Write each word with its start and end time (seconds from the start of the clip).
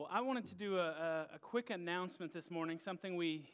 Well, 0.00 0.08
I 0.10 0.22
wanted 0.22 0.46
to 0.46 0.54
do 0.54 0.78
a, 0.78 0.88
a, 0.88 1.26
a 1.34 1.38
quick 1.38 1.68
announcement 1.68 2.32
this 2.32 2.50
morning, 2.50 2.78
something 2.78 3.16
we 3.16 3.44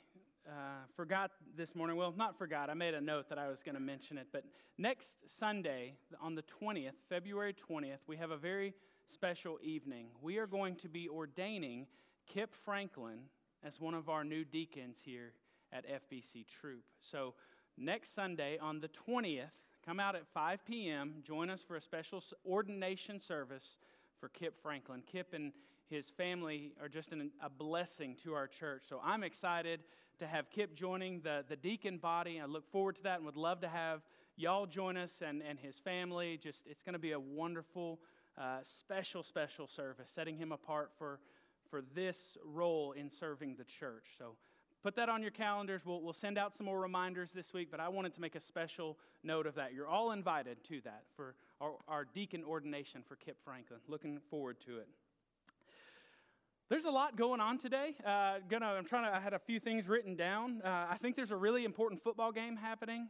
uh, 0.46 0.52
forgot 0.94 1.32
this 1.56 1.74
morning. 1.74 1.96
Well, 1.96 2.14
not 2.16 2.38
forgot, 2.38 2.70
I 2.70 2.74
made 2.74 2.94
a 2.94 3.00
note 3.00 3.28
that 3.30 3.36
I 3.36 3.48
was 3.48 3.64
going 3.64 3.74
to 3.74 3.80
mention 3.80 4.16
it. 4.16 4.28
But 4.32 4.44
next 4.78 5.16
Sunday, 5.26 5.94
on 6.20 6.36
the 6.36 6.44
20th, 6.62 6.92
February 7.08 7.52
20th, 7.68 7.98
we 8.06 8.16
have 8.18 8.30
a 8.30 8.36
very 8.36 8.74
special 9.12 9.58
evening. 9.60 10.06
We 10.22 10.38
are 10.38 10.46
going 10.46 10.76
to 10.76 10.88
be 10.88 11.08
ordaining 11.08 11.88
Kip 12.32 12.54
Franklin 12.64 13.18
as 13.64 13.80
one 13.80 13.94
of 13.94 14.08
our 14.08 14.22
new 14.22 14.44
deacons 14.44 14.98
here 15.04 15.32
at 15.72 15.84
FBC 15.84 16.46
Troup. 16.46 16.84
So, 17.00 17.34
next 17.76 18.14
Sunday 18.14 18.56
on 18.58 18.78
the 18.78 18.90
20th, 19.08 19.50
come 19.84 19.98
out 19.98 20.14
at 20.14 20.28
5 20.32 20.64
p.m., 20.64 21.14
join 21.24 21.50
us 21.50 21.64
for 21.66 21.74
a 21.74 21.82
special 21.82 22.22
ordination 22.48 23.20
service 23.20 23.78
for 24.20 24.28
Kip 24.28 24.54
Franklin. 24.62 25.02
Kip 25.10 25.34
and 25.34 25.50
his 25.88 26.10
family 26.10 26.72
are 26.80 26.88
just 26.88 27.12
an, 27.12 27.30
a 27.42 27.48
blessing 27.48 28.16
to 28.24 28.34
our 28.34 28.46
church. 28.46 28.84
So 28.88 29.00
I'm 29.04 29.22
excited 29.22 29.80
to 30.18 30.26
have 30.26 30.50
Kip 30.50 30.74
joining 30.74 31.20
the, 31.20 31.44
the 31.48 31.56
deacon 31.56 31.98
body. 31.98 32.40
I 32.40 32.46
look 32.46 32.70
forward 32.70 32.96
to 32.96 33.02
that 33.04 33.16
and 33.16 33.26
would 33.26 33.36
love 33.36 33.60
to 33.60 33.68
have 33.68 34.00
y'all 34.36 34.66
join 34.66 34.96
us 34.96 35.22
and, 35.26 35.42
and 35.42 35.58
his 35.58 35.78
family. 35.78 36.38
Just 36.42 36.60
it's 36.66 36.82
going 36.82 36.94
to 36.94 36.98
be 36.98 37.12
a 37.12 37.20
wonderful, 37.20 38.00
uh, 38.38 38.58
special, 38.62 39.22
special 39.22 39.66
service, 39.66 40.10
setting 40.14 40.36
him 40.36 40.52
apart 40.52 40.90
for, 40.98 41.20
for 41.70 41.82
this 41.94 42.36
role 42.44 42.92
in 42.92 43.10
serving 43.10 43.56
the 43.56 43.64
church. 43.64 44.04
So 44.18 44.36
put 44.82 44.96
that 44.96 45.08
on 45.08 45.22
your 45.22 45.30
calendars. 45.30 45.82
We'll, 45.84 46.00
we'll 46.00 46.12
send 46.12 46.38
out 46.38 46.56
some 46.56 46.66
more 46.66 46.80
reminders 46.80 47.30
this 47.32 47.52
week, 47.52 47.68
but 47.70 47.80
I 47.80 47.88
wanted 47.88 48.14
to 48.14 48.20
make 48.20 48.34
a 48.34 48.40
special 48.40 48.98
note 49.22 49.46
of 49.46 49.54
that. 49.54 49.74
You're 49.74 49.88
all 49.88 50.12
invited 50.12 50.58
to 50.68 50.80
that 50.82 51.04
for 51.14 51.34
our, 51.60 51.72
our 51.88 52.04
deacon 52.04 52.44
ordination 52.44 53.02
for 53.06 53.16
Kip 53.16 53.36
Franklin. 53.44 53.80
Looking 53.88 54.18
forward 54.30 54.56
to 54.66 54.78
it. 54.78 54.88
There's 56.68 56.84
a 56.84 56.90
lot 56.90 57.16
going 57.16 57.40
on 57.40 57.58
today. 57.58 57.94
Uh, 58.04 58.38
gonna, 58.50 58.66
I'm 58.66 58.84
trying 58.84 59.04
to. 59.04 59.16
I 59.16 59.20
had 59.20 59.32
a 59.32 59.38
few 59.38 59.60
things 59.60 59.86
written 59.86 60.16
down. 60.16 60.62
Uh, 60.64 60.86
I 60.90 60.96
think 61.00 61.14
there's 61.14 61.30
a 61.30 61.36
really 61.36 61.64
important 61.64 62.02
football 62.02 62.32
game 62.32 62.56
happening. 62.56 63.06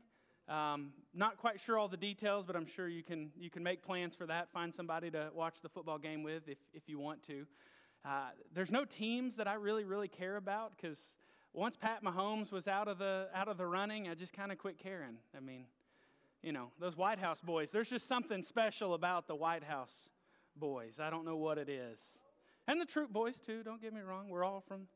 Um, 0.47 0.91
not 1.15 1.39
quite 1.39 1.59
sure 1.59 1.79
all 1.79 1.89
the 1.89 1.97
details, 1.97 2.45
but 2.47 2.55
I'm 2.55 2.67
sure 2.67 2.87
you 2.87 3.03
can 3.03 3.31
you 3.35 3.49
can 3.49 3.63
make 3.63 3.83
plans 3.83 4.15
for 4.15 4.27
that. 4.27 4.53
Find 4.53 4.75
somebody 4.75 5.11
to 5.13 5.31
watch 5.35 5.63
the 5.63 5.71
football 5.71 5.97
game 5.97 6.23
with 6.23 6.47
if 6.49 6.59
if 6.75 6.83
you 6.87 6.99
want 6.99 7.23
to. 7.29 7.47
Uh, 8.05 8.29
there's 8.55 8.71
no 8.71 8.85
teams 8.85 9.37
that 9.37 9.49
I 9.49 9.55
really 9.55 9.85
really 9.85 10.09
care 10.09 10.37
about 10.37 10.73
because 10.77 10.99
once 11.55 11.79
Pat 11.79 12.05
Mahomes 12.05 12.53
was 12.53 12.69
out 12.69 12.89
of 12.89 12.99
the 12.99 13.29
out 13.35 13.49
of 13.49 13.57
the 13.57 13.67
running, 13.67 14.07
I 14.07 14.15
just 14.15 14.35
kind 14.35 14.53
of 14.53 14.59
quit 14.59 14.77
caring. 14.77 15.17
I 15.35 15.41
mean, 15.41 15.65
you 16.43 16.53
know, 16.53 16.73
those 16.79 16.95
Whitehouse 16.95 17.41
boys. 17.41 17.71
There's 17.71 17.89
just 17.89 18.07
something 18.07 18.43
special 18.43 18.93
about 18.93 19.27
the 19.27 19.35
Whitehouse 19.35 20.11
boys. 20.55 21.01
I 21.01 21.09
don't 21.09 21.25
know 21.25 21.37
what 21.37 21.57
it 21.57 21.71
is. 21.71 21.99
And 22.69 22.81
the 22.81 22.85
Troup 22.85 23.13
boys, 23.13 23.37
too, 23.45 23.63
don't 23.63 23.81
get 23.81 23.93
me 23.93 24.01
wrong. 24.01 24.29
We're 24.29 24.45
all 24.45 24.63
from 24.67 24.89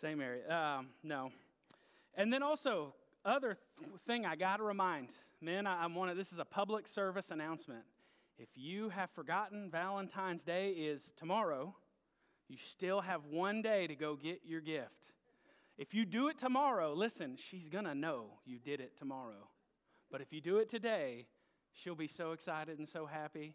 same 0.00 0.20
area. 0.20 0.50
Um, 0.52 0.88
no. 1.02 1.30
And 2.14 2.32
then 2.32 2.42
also, 2.42 2.94
other 3.24 3.56
th- 3.78 3.90
thing 4.06 4.26
I 4.26 4.36
got 4.36 4.58
to 4.58 4.62
remind 4.62 5.08
men, 5.40 5.66
I, 5.66 5.84
am 5.84 5.94
one 5.94 6.08
of 6.08 6.16
this 6.16 6.32
is 6.32 6.38
a 6.38 6.44
public 6.44 6.86
service 6.86 7.30
announcement. 7.30 7.84
If 8.38 8.48
you 8.54 8.90
have 8.90 9.10
forgotten 9.10 9.70
Valentine's 9.70 10.42
Day 10.42 10.70
is 10.70 11.10
tomorrow, 11.16 11.74
you 12.48 12.56
still 12.70 13.00
have 13.00 13.24
one 13.26 13.62
day 13.62 13.86
to 13.86 13.94
go 13.94 14.16
get 14.16 14.40
your 14.44 14.60
gift. 14.60 15.06
If 15.78 15.94
you 15.94 16.04
do 16.04 16.28
it 16.28 16.38
tomorrow, 16.38 16.92
listen, 16.92 17.36
she's 17.36 17.68
going 17.68 17.84
to 17.84 17.94
know 17.94 18.26
you 18.44 18.58
did 18.58 18.80
it 18.80 18.98
tomorrow. 18.98 19.48
But 20.10 20.20
if 20.20 20.32
you 20.32 20.42
do 20.42 20.58
it 20.58 20.68
today, 20.68 21.26
she'll 21.72 21.94
be 21.94 22.08
so 22.08 22.32
excited 22.32 22.78
and 22.78 22.88
so 22.88 23.06
happy. 23.06 23.54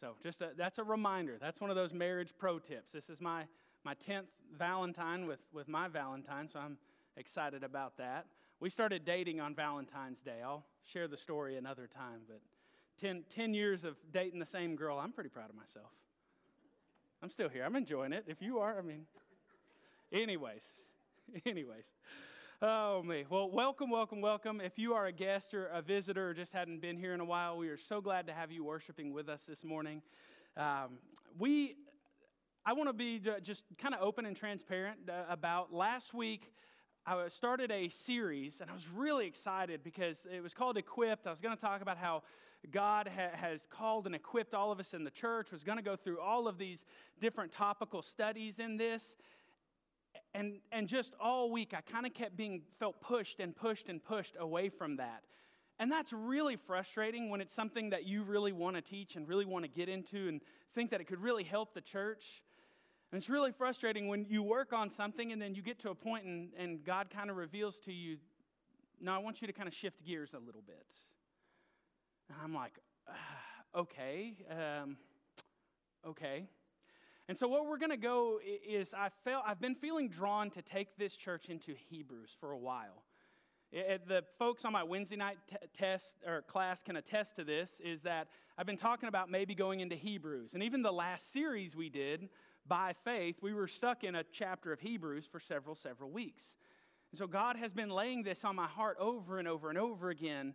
So 0.00 0.14
just 0.22 0.42
a, 0.42 0.50
that's 0.56 0.78
a 0.78 0.84
reminder. 0.84 1.38
That's 1.40 1.60
one 1.60 1.70
of 1.70 1.76
those 1.76 1.94
marriage 1.94 2.30
pro 2.38 2.58
tips. 2.58 2.90
This 2.90 3.08
is 3.08 3.20
my, 3.20 3.44
my 3.84 3.94
10th 3.94 4.26
Valentine 4.56 5.26
with, 5.26 5.40
with 5.52 5.68
my 5.68 5.88
Valentine, 5.88 6.48
so 6.48 6.58
I'm 6.58 6.76
excited 7.16 7.64
about 7.64 7.96
that. 7.96 8.26
We 8.60 8.70
started 8.70 9.04
dating 9.04 9.40
on 9.40 9.54
Valentine's 9.54 10.20
Day. 10.20 10.42
I'll 10.44 10.64
share 10.92 11.08
the 11.08 11.16
story 11.16 11.56
another 11.56 11.86
time, 11.86 12.20
but 12.28 12.40
10, 13.00 13.24
10 13.34 13.54
years 13.54 13.84
of 13.84 13.96
dating 14.12 14.38
the 14.38 14.46
same 14.46 14.76
girl, 14.76 14.98
I'm 14.98 15.12
pretty 15.12 15.30
proud 15.30 15.50
of 15.50 15.56
myself. 15.56 15.90
I'm 17.22 17.30
still 17.30 17.48
here. 17.48 17.64
I'm 17.64 17.76
enjoying 17.76 18.12
it. 18.12 18.24
If 18.26 18.40
you 18.42 18.58
are, 18.58 18.78
I 18.78 18.82
mean, 18.82 19.06
anyways, 20.12 20.62
anyways. 21.46 21.84
Oh, 22.62 23.02
me. 23.02 23.26
Well, 23.28 23.50
welcome, 23.50 23.90
welcome, 23.90 24.22
welcome. 24.22 24.62
If 24.62 24.78
you 24.78 24.94
are 24.94 25.04
a 25.04 25.12
guest 25.12 25.52
or 25.52 25.66
a 25.66 25.82
visitor 25.82 26.30
or 26.30 26.32
just 26.32 26.54
hadn't 26.54 26.80
been 26.80 26.96
here 26.96 27.12
in 27.12 27.20
a 27.20 27.24
while, 27.24 27.58
we 27.58 27.68
are 27.68 27.76
so 27.76 28.00
glad 28.00 28.26
to 28.28 28.32
have 28.32 28.50
you 28.50 28.64
worshiping 28.64 29.12
with 29.12 29.28
us 29.28 29.42
this 29.46 29.62
morning. 29.62 30.00
Um, 30.56 30.92
we, 31.38 31.76
I 32.64 32.72
want 32.72 32.88
to 32.88 32.94
be 32.94 33.20
just 33.42 33.64
kind 33.76 33.94
of 33.94 34.00
open 34.00 34.24
and 34.24 34.34
transparent 34.34 35.00
uh, 35.06 35.24
about 35.28 35.70
last 35.70 36.14
week. 36.14 36.50
I 37.04 37.28
started 37.28 37.70
a 37.70 37.90
series, 37.90 38.62
and 38.62 38.70
I 38.70 38.72
was 38.72 38.88
really 38.88 39.26
excited 39.26 39.84
because 39.84 40.26
it 40.34 40.42
was 40.42 40.54
called 40.54 40.78
Equipped. 40.78 41.26
I 41.26 41.32
was 41.32 41.42
going 41.42 41.54
to 41.54 41.60
talk 41.60 41.82
about 41.82 41.98
how 41.98 42.22
God 42.72 43.06
ha- 43.14 43.36
has 43.36 43.66
called 43.68 44.06
and 44.06 44.14
equipped 44.14 44.54
all 44.54 44.72
of 44.72 44.80
us 44.80 44.94
in 44.94 45.04
the 45.04 45.10
church. 45.10 45.52
Was 45.52 45.62
going 45.62 45.76
to 45.76 45.84
go 45.84 45.94
through 45.94 46.20
all 46.20 46.48
of 46.48 46.56
these 46.56 46.86
different 47.20 47.52
topical 47.52 48.00
studies 48.00 48.58
in 48.60 48.78
this 48.78 49.14
and, 50.34 50.58
and 50.70 50.86
just 50.86 51.14
all 51.20 51.50
week, 51.50 51.72
I 51.74 51.80
kind 51.80 52.06
of 52.06 52.14
kept 52.14 52.36
being 52.36 52.62
felt 52.78 53.00
pushed 53.00 53.40
and 53.40 53.56
pushed 53.56 53.88
and 53.88 54.04
pushed 54.04 54.34
away 54.38 54.68
from 54.68 54.96
that. 54.96 55.22
And 55.78 55.92
that's 55.92 56.12
really 56.12 56.56
frustrating 56.56 57.28
when 57.30 57.40
it's 57.40 57.54
something 57.54 57.90
that 57.90 58.04
you 58.04 58.22
really 58.22 58.52
want 58.52 58.76
to 58.76 58.82
teach 58.82 59.16
and 59.16 59.28
really 59.28 59.44
want 59.44 59.64
to 59.64 59.70
get 59.70 59.88
into 59.88 60.28
and 60.28 60.40
think 60.74 60.90
that 60.90 61.00
it 61.00 61.04
could 61.04 61.20
really 61.20 61.44
help 61.44 61.74
the 61.74 61.80
church. 61.80 62.42
And 63.12 63.20
it's 63.20 63.28
really 63.28 63.52
frustrating 63.52 64.08
when 64.08 64.26
you 64.28 64.42
work 64.42 64.72
on 64.72 64.90
something 64.90 65.32
and 65.32 65.40
then 65.40 65.54
you 65.54 65.62
get 65.62 65.78
to 65.80 65.90
a 65.90 65.94
point 65.94 66.24
and, 66.24 66.48
and 66.58 66.84
God 66.84 67.08
kind 67.10 67.30
of 67.30 67.36
reveals 67.36 67.76
to 67.84 67.92
you, 67.92 68.16
no, 69.00 69.12
I 69.12 69.18
want 69.18 69.40
you 69.40 69.46
to 69.46 69.52
kind 69.52 69.68
of 69.68 69.74
shift 69.74 70.04
gears 70.04 70.30
a 70.34 70.38
little 70.38 70.62
bit. 70.66 70.86
And 72.28 72.38
I'm 72.42 72.54
like, 72.54 72.72
uh, 73.06 73.78
okay, 73.80 74.34
um, 74.50 74.96
okay. 76.06 76.48
And 77.28 77.36
so, 77.36 77.48
what 77.48 77.66
we're 77.66 77.78
going 77.78 77.90
to 77.90 77.96
go 77.96 78.38
is 78.44 78.94
I 78.94 79.08
felt, 79.24 79.42
I've 79.46 79.60
been 79.60 79.74
feeling 79.74 80.08
drawn 80.08 80.50
to 80.50 80.62
take 80.62 80.96
this 80.96 81.16
church 81.16 81.48
into 81.48 81.74
Hebrews 81.90 82.30
for 82.38 82.52
a 82.52 82.58
while. 82.58 83.02
It, 83.72 84.06
the 84.06 84.22
folks 84.38 84.64
on 84.64 84.72
my 84.72 84.84
Wednesday 84.84 85.16
night 85.16 85.38
t- 85.48 85.56
test 85.76 86.18
or 86.24 86.42
class 86.42 86.84
can 86.84 86.96
attest 86.96 87.34
to 87.36 87.44
this 87.44 87.80
is 87.84 88.00
that 88.02 88.28
I've 88.56 88.66
been 88.66 88.76
talking 88.76 89.08
about 89.08 89.28
maybe 89.28 89.56
going 89.56 89.80
into 89.80 89.96
Hebrews. 89.96 90.54
And 90.54 90.62
even 90.62 90.82
the 90.82 90.92
last 90.92 91.32
series 91.32 91.74
we 91.74 91.88
did, 91.88 92.28
by 92.68 92.94
faith, 93.04 93.36
we 93.42 93.52
were 93.52 93.66
stuck 93.66 94.04
in 94.04 94.14
a 94.14 94.22
chapter 94.32 94.72
of 94.72 94.78
Hebrews 94.78 95.26
for 95.30 95.40
several, 95.40 95.74
several 95.74 96.10
weeks. 96.10 96.54
And 97.10 97.18
so 97.18 97.26
God 97.26 97.56
has 97.56 97.72
been 97.72 97.90
laying 97.90 98.22
this 98.22 98.44
on 98.44 98.54
my 98.54 98.66
heart 98.66 98.96
over 99.00 99.38
and 99.38 99.48
over 99.48 99.68
and 99.68 99.78
over 99.78 100.10
again 100.10 100.54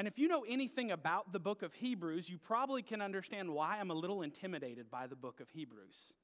and 0.00 0.08
if 0.08 0.18
you 0.18 0.28
know 0.28 0.46
anything 0.48 0.92
about 0.92 1.30
the 1.30 1.38
book 1.38 1.62
of 1.62 1.74
Hebrews, 1.74 2.30
you 2.30 2.38
probably 2.38 2.80
can 2.80 3.02
understand 3.02 3.50
why 3.50 3.76
I'm 3.78 3.90
a 3.90 3.94
little 3.94 4.22
intimidated 4.22 4.90
by 4.90 5.06
the 5.06 5.14
book 5.14 5.40
of 5.40 5.50
Hebrews. 5.50 6.14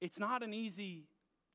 It's 0.00 0.18
not 0.18 0.42
an 0.42 0.52
easy 0.52 1.04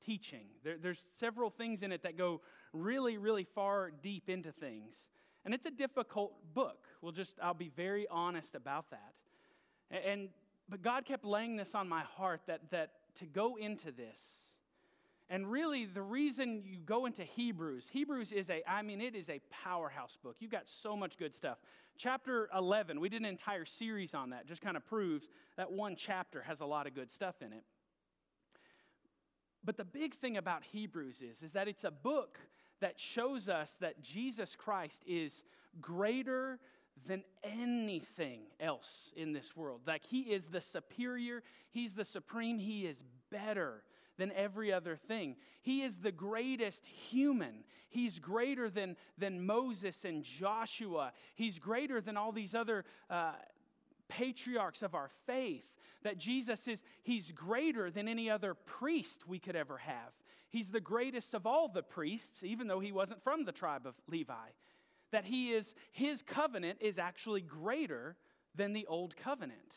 teaching, 0.05 0.45
there, 0.63 0.77
there's 0.81 1.03
several 1.19 1.49
things 1.49 1.83
in 1.83 1.91
it 1.91 2.03
that 2.03 2.17
go 2.17 2.39
really, 2.71 3.17
really 3.17 3.43
far 3.43 3.91
deep 3.91 4.29
into 4.29 4.53
things. 4.53 5.09
And 5.43 5.53
it's 5.53 5.65
a 5.65 5.71
difficult 5.71 6.31
book. 6.53 6.85
We'll 7.01 7.11
just, 7.11 7.33
I'll 7.43 7.53
be 7.53 7.73
very 7.75 8.07
honest 8.09 8.55
about 8.55 8.85
that. 8.91 9.13
And, 9.91 10.29
but 10.69 10.81
God 10.81 11.03
kept 11.03 11.25
laying 11.25 11.57
this 11.57 11.75
on 11.75 11.89
my 11.89 12.03
heart 12.03 12.39
that, 12.47 12.71
that 12.71 12.91
to 13.15 13.25
go 13.25 13.57
into 13.57 13.91
this, 13.91 14.21
and 15.31 15.51
really, 15.51 15.85
the 15.85 16.01
reason 16.01 16.63
you 16.65 16.79
go 16.79 17.05
into 17.05 17.23
Hebrews, 17.23 17.87
Hebrews 17.91 18.31
is 18.31 18.49
a, 18.49 18.63
I 18.67 18.81
mean, 18.81 18.99
it 18.99 19.13
is 19.13 19.29
a 19.29 19.39
powerhouse 19.51 20.17
book. 20.23 20.37
You've 20.39 20.49
got 20.49 20.67
so 20.67 20.95
much 20.95 21.17
good 21.17 21.35
stuff. 21.35 21.59
Chapter 21.97 22.49
11, 22.57 22.99
we 22.99 23.09
did 23.09 23.21
an 23.21 23.27
entire 23.27 23.65
series 23.65 24.15
on 24.15 24.31
that, 24.31 24.47
just 24.47 24.61
kind 24.61 24.75
of 24.75 24.83
proves 24.85 25.29
that 25.55 25.71
one 25.71 25.95
chapter 25.95 26.41
has 26.41 26.61
a 26.61 26.65
lot 26.65 26.87
of 26.87 26.95
good 26.95 27.11
stuff 27.11 27.35
in 27.41 27.53
it. 27.53 27.63
But 29.63 29.77
the 29.77 29.85
big 29.85 30.15
thing 30.15 30.37
about 30.37 30.63
Hebrews 30.63 31.21
is, 31.21 31.43
is 31.43 31.51
that 31.51 31.67
it's 31.67 31.83
a 31.83 31.91
book 31.91 32.39
that 32.81 32.99
shows 32.99 33.49
us 33.49 33.75
that 33.81 34.01
Jesus 34.01 34.55
Christ 34.55 35.03
is 35.05 35.43
greater 35.79 36.57
than 37.05 37.23
anything 37.43 38.41
else 38.59 39.11
in 39.15 39.31
this 39.33 39.55
world. 39.55 39.81
Like 39.85 40.03
he 40.03 40.21
is 40.21 40.45
the 40.49 40.61
superior, 40.61 41.43
he's 41.69 41.93
the 41.93 42.05
supreme, 42.05 42.57
he 42.57 42.87
is 42.87 43.03
better 43.29 43.83
than 44.19 44.31
every 44.33 44.71
other 44.71 44.95
thing. 44.95 45.35
He 45.61 45.81
is 45.81 45.95
the 45.97 46.11
greatest 46.11 46.85
human. 46.85 47.63
He's 47.89 48.19
greater 48.19 48.69
than, 48.69 48.95
than 49.17 49.45
Moses 49.45 50.05
and 50.05 50.23
Joshua. 50.23 51.13
He's 51.35 51.57
greater 51.57 52.01
than 52.01 52.17
all 52.17 52.31
these 52.31 52.53
other 52.53 52.85
uh, 53.09 53.31
patriarchs 54.07 54.83
of 54.83 54.93
our 54.93 55.09
faith. 55.25 55.65
That 56.03 56.17
Jesus 56.17 56.67
is, 56.67 56.83
he's 57.01 57.31
greater 57.31 57.89
than 57.89 58.07
any 58.07 58.29
other 58.29 58.53
priest 58.53 59.27
we 59.27 59.39
could 59.39 59.55
ever 59.55 59.77
have. 59.77 60.13
He's 60.49 60.69
the 60.69 60.79
greatest 60.79 61.33
of 61.33 61.45
all 61.45 61.67
the 61.67 61.83
priests, 61.83 62.43
even 62.43 62.67
though 62.67 62.79
he 62.79 62.91
wasn't 62.91 63.23
from 63.23 63.45
the 63.45 63.51
tribe 63.51 63.85
of 63.85 63.95
Levi. 64.07 64.49
That 65.11 65.25
he 65.25 65.51
is, 65.51 65.73
his 65.91 66.21
covenant 66.21 66.79
is 66.81 66.99
actually 66.99 67.41
greater 67.41 68.15
than 68.55 68.73
the 68.73 68.85
old 68.87 69.15
covenant. 69.15 69.75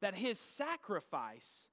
That 0.00 0.14
his 0.14 0.38
sacrifice 0.38 1.69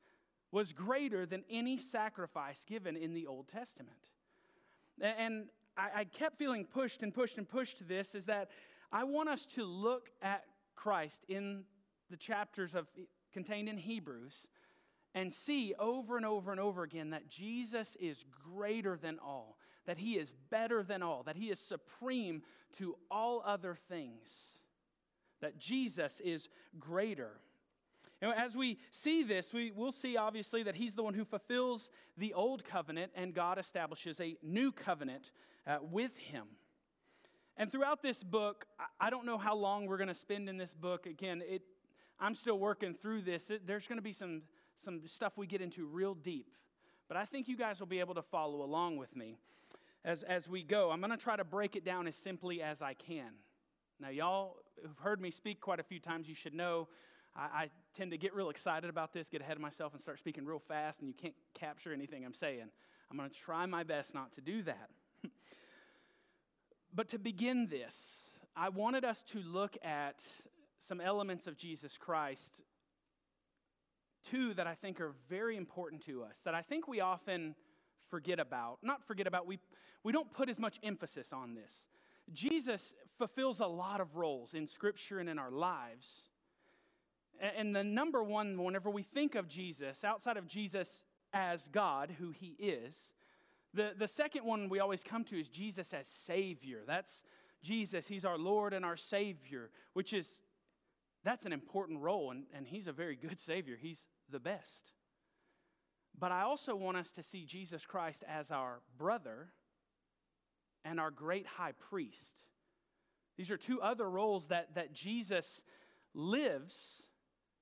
was 0.51 0.73
greater 0.73 1.25
than 1.25 1.43
any 1.49 1.77
sacrifice 1.77 2.63
given 2.67 2.95
in 2.95 3.13
the 3.13 3.27
Old 3.27 3.47
Testament. 3.47 3.97
And 5.01 5.45
I, 5.77 6.05
kept 6.05 6.37
feeling 6.37 6.65
pushed 6.65 7.03
and 7.03 7.13
pushed 7.13 7.37
and 7.37 7.47
pushed 7.47 7.77
to 7.79 7.83
this 7.83 8.15
is 8.15 8.25
that 8.25 8.49
I 8.91 9.03
want 9.03 9.29
us 9.29 9.45
to 9.47 9.63
look 9.63 10.09
at 10.21 10.43
Christ 10.75 11.23
in 11.27 11.63
the 12.09 12.17
chapters 12.17 12.73
of 12.73 12.87
contained 13.31 13.69
in 13.69 13.77
Hebrews 13.77 14.47
and 15.13 15.31
see 15.31 15.73
over 15.77 16.17
and 16.17 16.25
over 16.25 16.51
and 16.51 16.59
over 16.59 16.83
again 16.83 17.11
that 17.11 17.27
Jesus 17.27 17.95
is 17.99 18.23
greater 18.53 18.97
than 18.97 19.19
all, 19.19 19.57
that 19.85 19.97
he 19.97 20.13
is 20.13 20.31
better 20.49 20.83
than 20.83 21.03
all, 21.03 21.23
that 21.23 21.35
he 21.35 21.49
is 21.49 21.59
supreme 21.59 22.41
to 22.77 22.95
all 23.11 23.43
other 23.45 23.77
things, 23.89 24.27
that 25.41 25.57
Jesus 25.57 26.19
is 26.23 26.49
greater. 26.79 27.39
And 28.21 28.33
as 28.33 28.55
we 28.55 28.79
see 28.91 29.23
this, 29.23 29.53
we 29.53 29.71
will 29.71 29.91
see 29.91 30.17
obviously 30.17 30.63
that 30.63 30.75
he's 30.75 30.95
the 30.95 31.03
one 31.03 31.13
who 31.13 31.23
fulfills 31.23 31.89
the 32.17 32.33
old 32.33 32.65
covenant 32.65 33.11
and 33.15 33.33
God 33.33 33.59
establishes 33.59 34.19
a 34.19 34.37
new 34.41 34.71
covenant 34.71 35.31
uh, 35.67 35.77
with 35.81 36.17
him. 36.17 36.47
And 37.57 37.71
throughout 37.71 38.01
this 38.01 38.23
book, 38.23 38.65
I 38.99 39.09
don't 39.09 39.25
know 39.25 39.37
how 39.37 39.55
long 39.55 39.85
we're 39.85 39.97
going 39.97 40.07
to 40.07 40.15
spend 40.15 40.49
in 40.49 40.57
this 40.57 40.73
book. 40.73 41.05
Again, 41.05 41.43
it, 41.47 41.61
I'm 42.19 42.35
still 42.35 42.59
working 42.59 42.93
through 42.93 43.23
this. 43.23 43.49
It, 43.49 43.67
there's 43.67 43.87
going 43.87 43.97
to 43.97 44.03
be 44.03 44.13
some, 44.13 44.43
some 44.83 45.01
stuff 45.07 45.33
we 45.35 45.47
get 45.47 45.61
into 45.61 45.85
real 45.85 46.13
deep. 46.13 46.47
But 47.07 47.17
I 47.17 47.25
think 47.25 47.47
you 47.47 47.57
guys 47.57 47.79
will 47.79 47.87
be 47.87 47.99
able 47.99 48.15
to 48.15 48.21
follow 48.21 48.63
along 48.63 48.97
with 48.97 49.15
me 49.15 49.37
as, 50.03 50.23
as 50.23 50.47
we 50.47 50.63
go. 50.63 50.91
I'm 50.91 50.99
going 50.99 51.11
to 51.11 51.17
try 51.17 51.35
to 51.35 51.43
break 51.43 51.75
it 51.75 51.85
down 51.85 52.07
as 52.07 52.15
simply 52.15 52.61
as 52.61 52.81
I 52.81 52.93
can. 52.93 53.31
Now, 53.99 54.09
y'all 54.09 54.57
who've 54.83 54.99
heard 54.99 55.19
me 55.19 55.31
speak 55.31 55.59
quite 55.59 55.79
a 55.79 55.83
few 55.83 55.99
times, 55.99 56.29
you 56.29 56.35
should 56.35 56.53
know 56.53 56.87
I, 57.37 57.41
I 57.41 57.69
tend 57.95 58.11
to 58.11 58.17
get 58.17 58.35
real 58.35 58.49
excited 58.49 58.89
about 58.89 59.13
this, 59.13 59.29
get 59.29 59.41
ahead 59.41 59.55
of 59.55 59.61
myself, 59.61 59.93
and 59.93 60.01
start 60.01 60.19
speaking 60.19 60.45
real 60.45 60.59
fast, 60.59 60.99
and 60.99 61.07
you 61.07 61.13
can't 61.13 61.35
capture 61.53 61.93
anything 61.93 62.25
I'm 62.25 62.33
saying. 62.33 62.65
I'm 63.09 63.17
going 63.17 63.29
to 63.29 63.35
try 63.35 63.65
my 63.65 63.83
best 63.83 64.13
not 64.13 64.33
to 64.33 64.41
do 64.41 64.63
that. 64.63 64.89
but 66.93 67.09
to 67.09 67.19
begin 67.19 67.67
this, 67.69 67.95
I 68.55 68.69
wanted 68.69 69.05
us 69.05 69.23
to 69.31 69.39
look 69.39 69.77
at 69.83 70.19
some 70.79 70.99
elements 70.99 71.47
of 71.47 71.57
Jesus 71.57 71.97
Christ, 71.97 72.61
two 74.29 74.53
that 74.55 74.67
I 74.67 74.75
think 74.75 74.99
are 74.99 75.13
very 75.29 75.55
important 75.57 76.05
to 76.05 76.23
us, 76.23 76.35
that 76.43 76.55
I 76.55 76.61
think 76.61 76.87
we 76.87 76.99
often 76.99 77.55
forget 78.09 78.39
about. 78.39 78.79
Not 78.81 79.03
forget 79.05 79.27
about, 79.27 79.47
we, 79.47 79.59
we 80.03 80.11
don't 80.11 80.31
put 80.33 80.49
as 80.49 80.59
much 80.59 80.79
emphasis 80.83 81.31
on 81.33 81.53
this. 81.53 81.87
Jesus 82.33 82.93
fulfills 83.17 83.59
a 83.59 83.65
lot 83.65 84.01
of 84.01 84.15
roles 84.15 84.53
in 84.53 84.67
Scripture 84.67 85.19
and 85.19 85.29
in 85.29 85.39
our 85.39 85.51
lives. 85.51 86.07
And 87.39 87.75
the 87.75 87.83
number 87.83 88.23
one, 88.23 88.57
whenever 88.63 88.89
we 88.89 89.03
think 89.03 89.35
of 89.35 89.47
Jesus, 89.47 90.03
outside 90.03 90.37
of 90.37 90.47
Jesus 90.47 91.03
as 91.33 91.67
God, 91.67 92.15
who 92.19 92.31
he 92.31 92.55
is, 92.59 92.95
the, 93.73 93.91
the 93.97 94.07
second 94.07 94.43
one 94.43 94.69
we 94.69 94.79
always 94.79 95.03
come 95.03 95.23
to 95.25 95.39
is 95.39 95.47
Jesus 95.47 95.93
as 95.93 96.07
Savior. 96.07 96.81
That's 96.87 97.21
Jesus. 97.61 98.07
He's 98.07 98.25
our 98.25 98.37
Lord 98.37 98.73
and 98.73 98.83
our 98.83 98.97
Savior, 98.97 99.69
which 99.93 100.13
is, 100.13 100.39
that's 101.23 101.45
an 101.45 101.53
important 101.53 101.99
role, 102.01 102.31
and, 102.31 102.43
and 102.55 102.65
he's 102.65 102.87
a 102.87 102.93
very 102.93 103.15
good 103.15 103.39
Savior. 103.39 103.77
He's 103.79 104.03
the 104.29 104.39
best. 104.39 104.93
But 106.17 106.31
I 106.31 106.41
also 106.41 106.75
want 106.75 106.97
us 106.97 107.11
to 107.11 107.23
see 107.23 107.45
Jesus 107.45 107.85
Christ 107.85 108.23
as 108.27 108.49
our 108.49 108.81
brother 108.97 109.49
and 110.83 110.99
our 110.99 111.11
great 111.11 111.45
high 111.45 111.73
priest. 111.73 112.41
These 113.37 113.51
are 113.51 113.57
two 113.57 113.81
other 113.81 114.09
roles 114.09 114.47
that, 114.47 114.73
that 114.73 114.93
Jesus 114.93 115.61
lives 116.15 117.03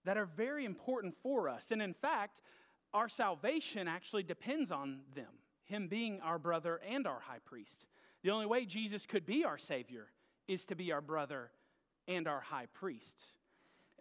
that 0.06 0.18
are 0.18 0.26
very 0.26 0.66
important 0.66 1.16
for 1.22 1.50
us. 1.50 1.72
And 1.72 1.82
in 1.82 1.94
fact, 1.94 2.42
our 2.94 3.10
salvation 3.10 3.88
actually 3.88 4.24
depends 4.24 4.72
on 4.72 5.02
them, 5.16 5.34
Him 5.66 5.88
being 5.88 6.22
our 6.22 6.40
brother 6.40 6.80
and 6.88 7.06
our 7.06 7.20
high 7.20 7.40
priest. 7.44 7.86
The 8.24 8.32
only 8.32 8.46
way 8.46 8.66
Jesus 8.66 9.06
could 9.06 9.26
be 9.26 9.44
our 9.44 9.58
Savior 9.58 10.08
is 10.48 10.66
to 10.66 10.76
be 10.76 10.92
our 10.92 11.02
brother 11.02 11.52
and 12.08 12.28
our 12.28 12.40
high 12.40 12.68
priest. 12.74 13.26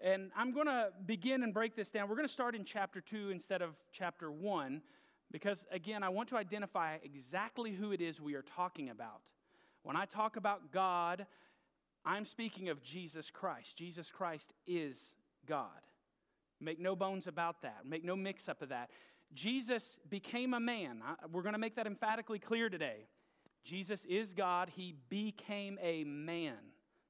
And 0.02 0.30
I'm 0.36 0.52
going 0.52 0.66
to 0.66 0.88
begin 1.06 1.42
and 1.42 1.54
break 1.54 1.74
this 1.76 1.90
down. 1.90 2.08
We're 2.08 2.16
going 2.16 2.28
to 2.28 2.32
start 2.32 2.54
in 2.54 2.64
chapter 2.64 3.00
2 3.00 3.30
instead 3.30 3.62
of 3.62 3.70
chapter 3.92 4.30
1 4.30 4.82
because, 5.30 5.66
again, 5.70 6.02
I 6.02 6.08
want 6.10 6.28
to 6.30 6.36
identify 6.36 6.96
exactly 7.02 7.72
who 7.72 7.92
it 7.92 8.00
is 8.00 8.20
we 8.20 8.34
are 8.34 8.42
talking 8.42 8.90
about. 8.90 9.20
When 9.82 9.96
I 9.96 10.04
talk 10.04 10.36
about 10.36 10.72
God, 10.72 11.26
I'm 12.04 12.24
speaking 12.24 12.68
of 12.68 12.82
Jesus 12.82 13.30
Christ. 13.30 13.76
Jesus 13.76 14.10
Christ 14.10 14.52
is 14.66 14.96
God. 15.46 15.68
Make 16.64 16.80
no 16.80 16.96
bones 16.96 17.26
about 17.26 17.62
that. 17.62 17.80
Make 17.84 18.04
no 18.04 18.16
mix 18.16 18.48
up 18.48 18.62
of 18.62 18.70
that. 18.70 18.90
Jesus 19.32 19.98
became 20.08 20.54
a 20.54 20.60
man. 20.60 21.02
We're 21.30 21.42
going 21.42 21.54
to 21.54 21.58
make 21.58 21.76
that 21.76 21.86
emphatically 21.86 22.38
clear 22.38 22.68
today. 22.68 23.08
Jesus 23.64 24.04
is 24.04 24.32
God. 24.32 24.70
He 24.74 24.94
became 25.08 25.78
a 25.82 26.04
man. 26.04 26.56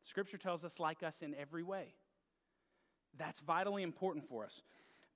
Scripture 0.05 0.39
tells 0.39 0.65
us 0.65 0.79
like 0.79 1.03
us 1.03 1.19
in 1.23 1.35
every 1.35 1.63
way. 1.63 1.95
That's 3.19 3.41
vitally 3.41 3.83
important 3.83 4.29
for 4.29 4.45
us. 4.45 4.63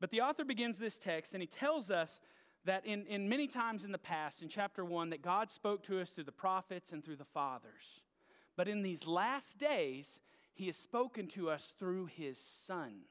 But 0.01 0.11
the 0.11 0.21
author 0.21 0.45
begins 0.45 0.79
this 0.79 0.99
text 0.99 1.33
and 1.33 1.43
he 1.43 1.47
tells 1.47 1.91
us 1.91 2.21
that 2.65 2.85
in, 2.87 3.07
in 3.07 3.29
many 3.29 3.47
times 3.47 3.85
in 3.85 3.93
the 3.93 3.99
past, 3.99 4.43
in 4.43 4.49
chapter 4.49 4.85
1, 4.85 5.11
that 5.11 5.23
God 5.23 5.51
spoke 5.51 5.83
to 5.85 6.01
us 6.01 6.11
through 6.11 6.25
the 6.25 6.33
prophets 6.33 6.93
and 6.93 7.05
through 7.05 7.17
the 7.17 7.25
fathers. 7.25 8.03
But 8.57 8.69
in 8.69 8.83
these 8.83 9.07
last 9.07 9.59
days, 9.59 10.21
he 10.53 10.67
has 10.67 10.77
spoken 10.77 11.29
to 11.29 11.51
us 11.51 11.73
through 11.79 12.07
his 12.07 12.39
son. 12.67 13.03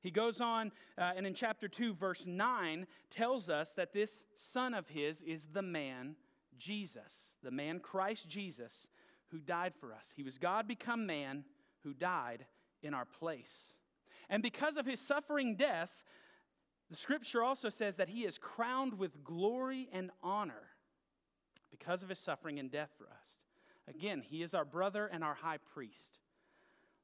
He 0.00 0.10
goes 0.10 0.40
on, 0.40 0.70
uh, 0.96 1.12
and 1.16 1.26
in 1.26 1.34
chapter 1.34 1.68
2, 1.68 1.94
verse 1.94 2.24
9, 2.26 2.86
tells 3.10 3.48
us 3.48 3.72
that 3.76 3.92
this 3.92 4.24
son 4.36 4.74
of 4.74 4.88
his 4.88 5.22
is 5.22 5.46
the 5.52 5.62
man 5.62 6.16
Jesus, 6.56 7.34
the 7.42 7.50
man 7.50 7.80
Christ 7.80 8.28
Jesus, 8.28 8.86
who 9.28 9.38
died 9.38 9.74
for 9.78 9.92
us. 9.92 10.12
He 10.14 10.22
was 10.22 10.38
God 10.38 10.68
become 10.68 11.06
man 11.06 11.44
who 11.82 11.94
died 11.94 12.46
in 12.82 12.94
our 12.94 13.04
place. 13.04 13.52
And 14.30 14.42
because 14.42 14.76
of 14.76 14.86
his 14.86 15.00
suffering 15.00 15.56
death, 15.56 15.90
the 16.90 16.96
scripture 16.96 17.42
also 17.42 17.68
says 17.68 17.96
that 17.96 18.08
he 18.08 18.24
is 18.24 18.38
crowned 18.38 18.94
with 18.94 19.24
glory 19.24 19.88
and 19.92 20.10
honor 20.22 20.70
because 21.70 22.02
of 22.02 22.08
his 22.08 22.18
suffering 22.18 22.58
and 22.58 22.70
death 22.70 22.90
for 22.96 23.04
us. 23.04 23.94
Again, 23.94 24.22
he 24.24 24.42
is 24.42 24.54
our 24.54 24.64
brother 24.64 25.06
and 25.06 25.24
our 25.24 25.34
high 25.34 25.58
priest. 25.74 26.18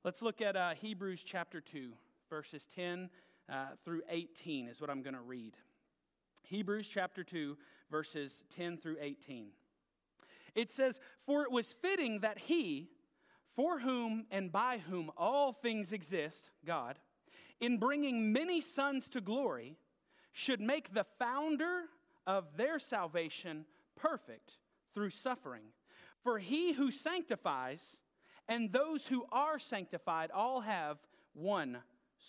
Let's 0.04 0.22
look 0.22 0.40
at 0.40 0.56
uh, 0.56 0.74
Hebrews 0.74 1.22
chapter 1.22 1.60
2 1.60 1.92
verses 2.28 2.66
10 2.74 3.10
uh, 3.48 3.66
through 3.84 4.02
18 4.08 4.68
is 4.68 4.80
what 4.80 4.90
I'm 4.90 5.02
going 5.02 5.14
to 5.14 5.20
read. 5.20 5.56
Hebrews 6.42 6.88
chapter 6.88 7.24
2, 7.24 7.56
verses 7.90 8.32
10 8.56 8.78
through 8.78 8.96
18. 9.00 9.48
It 10.54 10.70
says, 10.70 10.98
For 11.26 11.42
it 11.42 11.50
was 11.50 11.74
fitting 11.80 12.20
that 12.20 12.38
he, 12.38 12.88
for 13.56 13.78
whom 13.78 14.26
and 14.30 14.52
by 14.52 14.78
whom 14.78 15.10
all 15.16 15.52
things 15.52 15.92
exist, 15.92 16.50
God, 16.66 16.98
in 17.60 17.78
bringing 17.78 18.32
many 18.32 18.60
sons 18.60 19.08
to 19.10 19.20
glory, 19.20 19.76
should 20.32 20.60
make 20.60 20.92
the 20.92 21.06
founder 21.18 21.84
of 22.26 22.56
their 22.56 22.78
salvation 22.78 23.64
perfect 23.96 24.58
through 24.92 25.10
suffering. 25.10 25.64
For 26.22 26.38
he 26.38 26.72
who 26.72 26.90
sanctifies 26.90 27.96
and 28.48 28.72
those 28.72 29.06
who 29.06 29.24
are 29.32 29.58
sanctified 29.58 30.30
all 30.30 30.60
have 30.60 30.98
one 31.32 31.78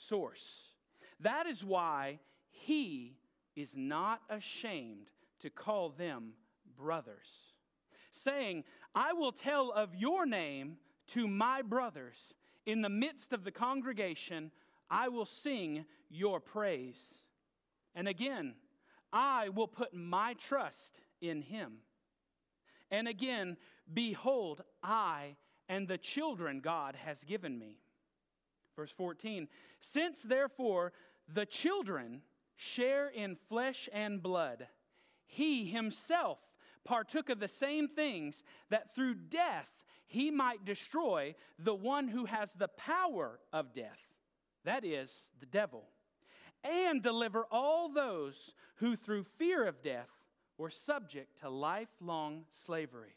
source. 0.07 0.45
That 1.19 1.47
is 1.47 1.63
why 1.63 2.19
he 2.49 3.17
is 3.55 3.75
not 3.75 4.21
ashamed 4.29 5.07
to 5.41 5.49
call 5.49 5.89
them 5.89 6.33
brothers, 6.77 7.53
saying, 8.11 8.63
I 8.93 9.13
will 9.13 9.31
tell 9.31 9.71
of 9.71 9.95
your 9.95 10.25
name 10.25 10.77
to 11.07 11.27
my 11.27 11.61
brothers. 11.61 12.17
In 12.65 12.81
the 12.81 12.89
midst 12.89 13.31
of 13.31 13.43
the 13.43 13.51
congregation, 13.51 14.51
I 14.89 15.07
will 15.09 15.25
sing 15.25 15.85
your 16.09 16.39
praise. 16.39 16.99
And 17.93 18.07
again, 18.07 18.55
I 19.13 19.49
will 19.49 19.67
put 19.67 19.93
my 19.93 20.33
trust 20.33 20.99
in 21.21 21.41
him. 21.41 21.77
And 22.91 23.07
again, 23.07 23.57
behold, 23.93 24.61
I 24.83 25.35
and 25.69 25.87
the 25.87 25.97
children 25.97 26.59
God 26.59 26.95
has 26.95 27.23
given 27.23 27.57
me. 27.57 27.79
Verse 28.75 28.91
14 28.91 29.47
Since 29.81 30.23
therefore 30.23 30.93
the 31.33 31.45
children 31.45 32.21
share 32.55 33.07
in 33.07 33.35
flesh 33.49 33.89
and 33.91 34.21
blood, 34.21 34.67
he 35.25 35.65
himself 35.65 36.39
partook 36.83 37.29
of 37.29 37.39
the 37.39 37.47
same 37.47 37.87
things, 37.87 38.43
that 38.69 38.93
through 38.95 39.15
death 39.15 39.67
he 40.05 40.29
might 40.31 40.63
destroy 40.63 41.35
the 41.57 41.73
one 41.73 42.07
who 42.07 42.25
has 42.25 42.51
the 42.51 42.67
power 42.67 43.39
of 43.51 43.73
death, 43.73 43.99
that 44.63 44.85
is, 44.85 45.11
the 45.39 45.47
devil, 45.47 45.83
and 46.63 47.01
deliver 47.01 47.45
all 47.51 47.89
those 47.89 48.53
who 48.75 48.95
through 48.95 49.23
fear 49.37 49.65
of 49.65 49.81
death 49.81 50.09
were 50.57 50.69
subject 50.69 51.39
to 51.41 51.49
lifelong 51.49 52.45
slavery. 52.65 53.15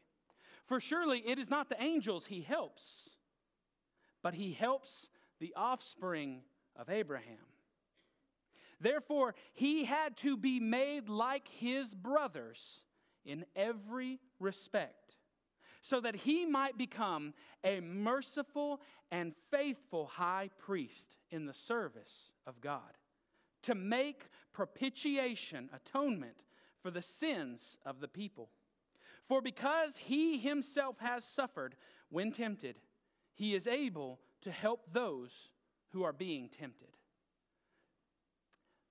For 0.67 0.81
surely 0.81 1.23
it 1.27 1.39
is 1.39 1.51
not 1.51 1.69
the 1.69 1.83
angels 1.83 2.27
he 2.27 2.41
helps, 2.43 3.11
but 4.23 4.35
he 4.35 4.53
helps 4.53 5.09
the 5.41 5.55
offspring 5.57 6.43
of 6.77 6.91
Abraham. 6.91 7.37
Therefore, 8.81 9.35
he 9.55 9.85
had 9.85 10.17
to 10.19 10.37
be 10.37 10.61
made 10.61 11.09
like 11.09 11.49
his 11.49 11.95
brothers 11.95 12.81
in 13.25 13.45
every 13.57 14.21
respect, 14.39 15.17
so 15.83 16.01
that 16.01 16.15
he 16.15 16.47
might 16.47 16.79
become 16.79 17.35
a 17.65 17.81
merciful 17.81 18.81
and 19.11 19.35
faithful 19.51 20.07
high 20.07 20.51
priest 20.59 21.17
in 21.31 21.47
the 21.47 21.55
service 21.55 22.31
of 22.47 22.61
God, 22.61 22.97
to 23.63 23.75
make 23.75 24.29
propitiation, 24.53 25.69
atonement 25.75 26.45
for 26.81 26.91
the 26.91 27.03
sins 27.03 27.77
of 27.85 28.01
the 28.01 28.09
people. 28.09 28.51
For 29.29 29.43
because 29.43 29.97
he 29.97 30.39
himself 30.39 30.97
has 31.01 31.25
suffered 31.25 31.75
when 32.09 32.33
tempted, 32.33 32.79
he 33.35 33.55
is 33.55 33.67
able 33.67 34.21
to 34.43 34.51
help 34.51 34.93
those 34.93 35.31
who 35.93 36.03
are 36.03 36.13
being 36.13 36.49
tempted. 36.49 36.89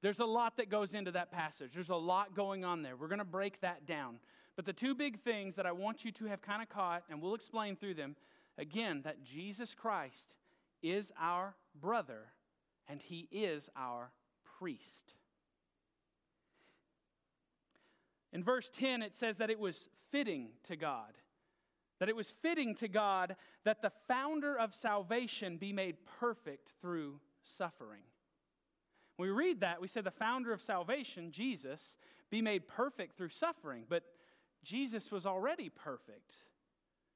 There's 0.01 0.19
a 0.19 0.25
lot 0.25 0.57
that 0.57 0.69
goes 0.69 0.93
into 0.93 1.11
that 1.11 1.31
passage. 1.31 1.71
There's 1.73 1.89
a 1.89 1.95
lot 1.95 2.35
going 2.35 2.63
on 2.63 2.83
there. 2.83 2.95
We're 2.95 3.07
going 3.07 3.19
to 3.19 3.25
break 3.25 3.61
that 3.61 3.85
down. 3.85 4.19
But 4.55 4.65
the 4.65 4.73
two 4.73 4.95
big 4.95 5.21
things 5.21 5.55
that 5.55 5.65
I 5.65 5.71
want 5.71 6.05
you 6.05 6.11
to 6.13 6.25
have 6.25 6.41
kind 6.41 6.61
of 6.61 6.69
caught, 6.69 7.03
and 7.09 7.21
we'll 7.21 7.35
explain 7.35 7.75
through 7.75 7.95
them 7.95 8.15
again, 8.57 9.01
that 9.03 9.23
Jesus 9.23 9.73
Christ 9.73 10.35
is 10.81 11.11
our 11.19 11.55
brother 11.79 12.25
and 12.87 13.01
he 13.01 13.27
is 13.31 13.69
our 13.75 14.11
priest. 14.57 15.13
In 18.33 18.43
verse 18.43 18.69
10, 18.73 19.01
it 19.01 19.15
says 19.15 19.37
that 19.37 19.49
it 19.49 19.59
was 19.59 19.89
fitting 20.11 20.49
to 20.67 20.75
God. 20.75 21.13
That 21.99 22.09
it 22.09 22.15
was 22.15 22.33
fitting 22.41 22.75
to 22.75 22.87
God 22.87 23.35
that 23.63 23.81
the 23.81 23.91
founder 24.07 24.57
of 24.57 24.75
salvation 24.75 25.57
be 25.57 25.73
made 25.73 25.97
perfect 26.19 26.73
through 26.81 27.19
suffering. 27.43 28.03
When 29.17 29.29
we 29.29 29.35
read 29.35 29.61
that, 29.61 29.81
we 29.81 29.87
say 29.87 30.01
the 30.01 30.11
founder 30.11 30.53
of 30.53 30.61
salvation, 30.61 31.31
Jesus, 31.31 31.95
be 32.29 32.41
made 32.41 32.67
perfect 32.67 33.17
through 33.17 33.29
suffering. 33.29 33.85
But 33.89 34.03
Jesus 34.63 35.11
was 35.11 35.25
already 35.25 35.69
perfect. 35.69 36.33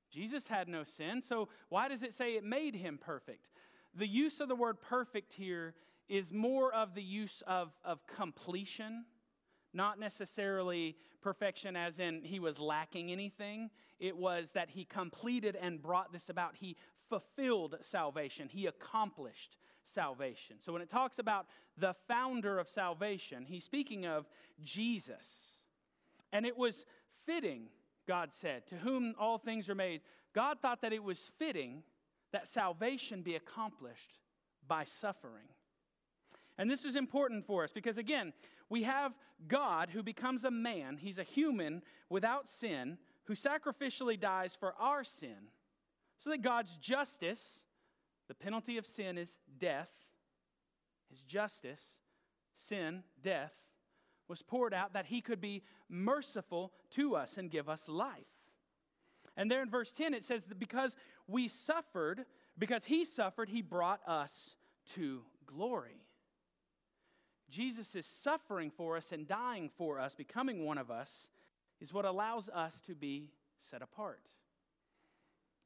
Jesus 0.09 0.47
had 0.47 0.67
no 0.67 0.83
sin, 0.83 1.21
so 1.21 1.47
why 1.69 1.88
does 1.88 2.03
it 2.03 2.13
say 2.13 2.35
it 2.35 2.43
made 2.43 2.75
him 2.75 2.97
perfect? 3.00 3.47
The 3.95 4.07
use 4.07 4.39
of 4.41 4.50
the 4.50 4.55
word 4.55 4.81
perfect 4.81 5.33
here 5.33 5.73
is 6.09 6.33
more 6.33 6.73
of 6.73 6.93
the 6.93 7.03
use 7.03 7.41
of, 7.47 7.71
of 7.85 8.05
completion 8.07 9.05
not 9.73 9.99
necessarily 9.99 10.95
perfection 11.21 11.75
as 11.75 11.99
in 11.99 12.21
he 12.23 12.39
was 12.39 12.59
lacking 12.59 13.11
anything. 13.11 13.69
It 13.99 14.17
was 14.17 14.49
that 14.53 14.69
he 14.69 14.85
completed 14.85 15.55
and 15.59 15.81
brought 15.81 16.11
this 16.11 16.29
about. 16.29 16.55
He 16.55 16.75
fulfilled 17.09 17.77
salvation, 17.81 18.47
he 18.49 18.67
accomplished 18.67 19.57
salvation. 19.85 20.57
So 20.61 20.71
when 20.71 20.81
it 20.81 20.89
talks 20.89 21.19
about 21.19 21.47
the 21.77 21.95
founder 22.07 22.57
of 22.57 22.69
salvation, 22.69 23.45
he's 23.45 23.65
speaking 23.65 24.05
of 24.05 24.25
Jesus. 24.63 25.25
And 26.31 26.45
it 26.45 26.57
was 26.57 26.85
fitting, 27.25 27.63
God 28.07 28.31
said, 28.31 28.65
to 28.67 28.75
whom 28.75 29.13
all 29.19 29.37
things 29.37 29.67
are 29.67 29.75
made. 29.75 30.01
God 30.33 30.59
thought 30.61 30.81
that 30.81 30.93
it 30.93 31.03
was 31.03 31.31
fitting 31.37 31.83
that 32.31 32.47
salvation 32.47 33.21
be 33.21 33.35
accomplished 33.35 34.19
by 34.67 34.85
suffering. 34.85 35.47
And 36.58 36.70
this 36.70 36.86
is 36.86 36.96
important 36.96 37.46
for 37.46 37.63
us 37.63 37.72
because, 37.72 37.98
again, 37.98 38.34
we 38.70 38.84
have 38.84 39.13
God 39.48 39.89
who 39.89 40.03
becomes 40.03 40.43
a 40.43 40.51
man. 40.51 40.98
He's 40.98 41.17
a 41.17 41.24
human 41.24 41.81
without 42.10 42.48
sin 42.48 42.98
who 43.25 43.34
sacrificially 43.34 44.20
dies 44.20 44.55
for 44.60 44.74
our 44.79 45.03
sin. 45.03 45.50
So 46.20 46.29
that 46.29 46.41
God's 46.41 46.77
justice, 46.77 47.62
the 48.27 48.36
penalty 48.36 48.77
of 48.77 48.86
sin 48.86 49.17
is 49.17 49.29
death, 49.60 49.89
his 51.10 51.22
justice, 51.24 51.81
sin, 52.55 53.03
death, 53.24 53.53
was 54.27 54.41
poured 54.41 54.74
out 54.74 54.93
that 54.93 55.08
he 55.08 55.20
could 55.20 55.41
be 55.41 55.63
merciful 55.89 56.72
to 56.91 57.15
us 57.15 57.38
and 57.38 57.51
give 57.51 57.67
us 57.67 57.89
life. 57.89 58.27
And 59.36 59.50
there 59.50 59.62
in 59.62 59.70
verse 59.70 59.91
10 59.91 60.13
it 60.13 60.24
says 60.24 60.43
that 60.46 60.60
because 60.60 60.96
we 61.27 61.48
suffered, 61.48 62.25
because 62.58 62.86
he 62.86 63.05
suffered, 63.05 63.50
he 63.50 63.62
brought 63.62 64.01
us 64.08 64.55
to 64.96 65.22
glory. 65.46 66.00
Jesus 67.51 67.93
is 67.96 68.05
suffering 68.05 68.72
for 68.72 68.98
us 68.98 69.12
and 69.12 69.27
dying 69.27 69.70
for 69.77 70.00
us, 70.00 70.15
becoming 70.15 70.65
one 70.65 70.77
of 70.77 70.89
us, 70.89 71.27
is 71.81 71.93
what 71.93 72.05
allows 72.05 72.50
us 72.50 72.74
to 72.88 72.96
be 72.96 73.29
set 73.60 73.81
apart. 73.81 74.22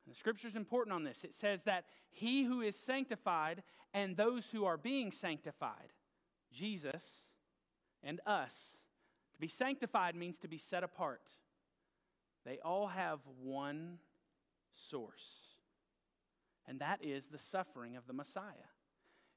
And 0.05 0.13
the 0.13 0.17
scripture 0.17 0.47
is 0.47 0.55
important 0.55 0.93
on 0.93 1.03
this. 1.03 1.23
It 1.23 1.33
says 1.33 1.61
that 1.65 1.85
he 2.11 2.43
who 2.43 2.61
is 2.61 2.75
sanctified 2.75 3.63
and 3.93 4.17
those 4.17 4.47
who 4.51 4.65
are 4.65 4.77
being 4.77 5.11
sanctified, 5.11 5.93
Jesus 6.51 7.03
and 8.03 8.19
us, 8.25 8.53
to 9.33 9.39
be 9.39 9.47
sanctified 9.47 10.15
means 10.15 10.37
to 10.37 10.47
be 10.47 10.57
set 10.57 10.83
apart. 10.83 11.21
They 12.45 12.59
all 12.59 12.87
have 12.87 13.19
one 13.41 13.97
source, 14.89 15.25
and 16.67 16.79
that 16.79 17.03
is 17.03 17.25
the 17.25 17.37
suffering 17.37 17.95
of 17.95 18.07
the 18.07 18.13
Messiah. 18.13 18.69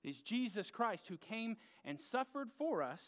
It 0.03 0.11
is 0.11 0.21
Jesus 0.21 0.71
Christ 0.71 1.07
who 1.09 1.17
came 1.17 1.57
and 1.85 1.99
suffered 1.99 2.51
for 2.57 2.83
us 2.83 3.03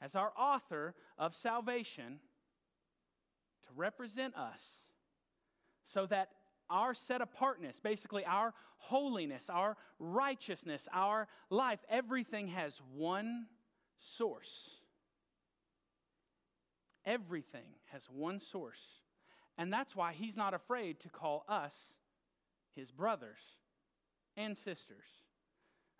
as 0.00 0.14
our 0.14 0.32
author 0.36 0.94
of 1.16 1.34
salvation 1.34 2.18
to 3.66 3.68
represent 3.74 4.34
us 4.36 4.60
so 5.86 6.06
that 6.06 6.30
our 6.70 6.94
set 6.94 7.20
apartness, 7.20 7.78
basically 7.80 8.24
our 8.24 8.52
holiness, 8.76 9.48
our 9.48 9.76
righteousness, 9.98 10.88
our 10.92 11.28
life, 11.50 11.80
everything 11.88 12.48
has 12.48 12.80
one 12.94 13.46
source. 13.98 14.70
Everything 17.04 17.76
has 17.92 18.04
one 18.10 18.40
source. 18.40 18.80
And 19.56 19.72
that's 19.72 19.94
why 19.94 20.12
he's 20.12 20.36
not 20.36 20.54
afraid 20.54 21.00
to 21.00 21.08
call 21.08 21.44
us 21.48 21.94
his 22.74 22.90
brothers 22.90 23.40
and 24.36 24.56
sisters. 24.56 25.23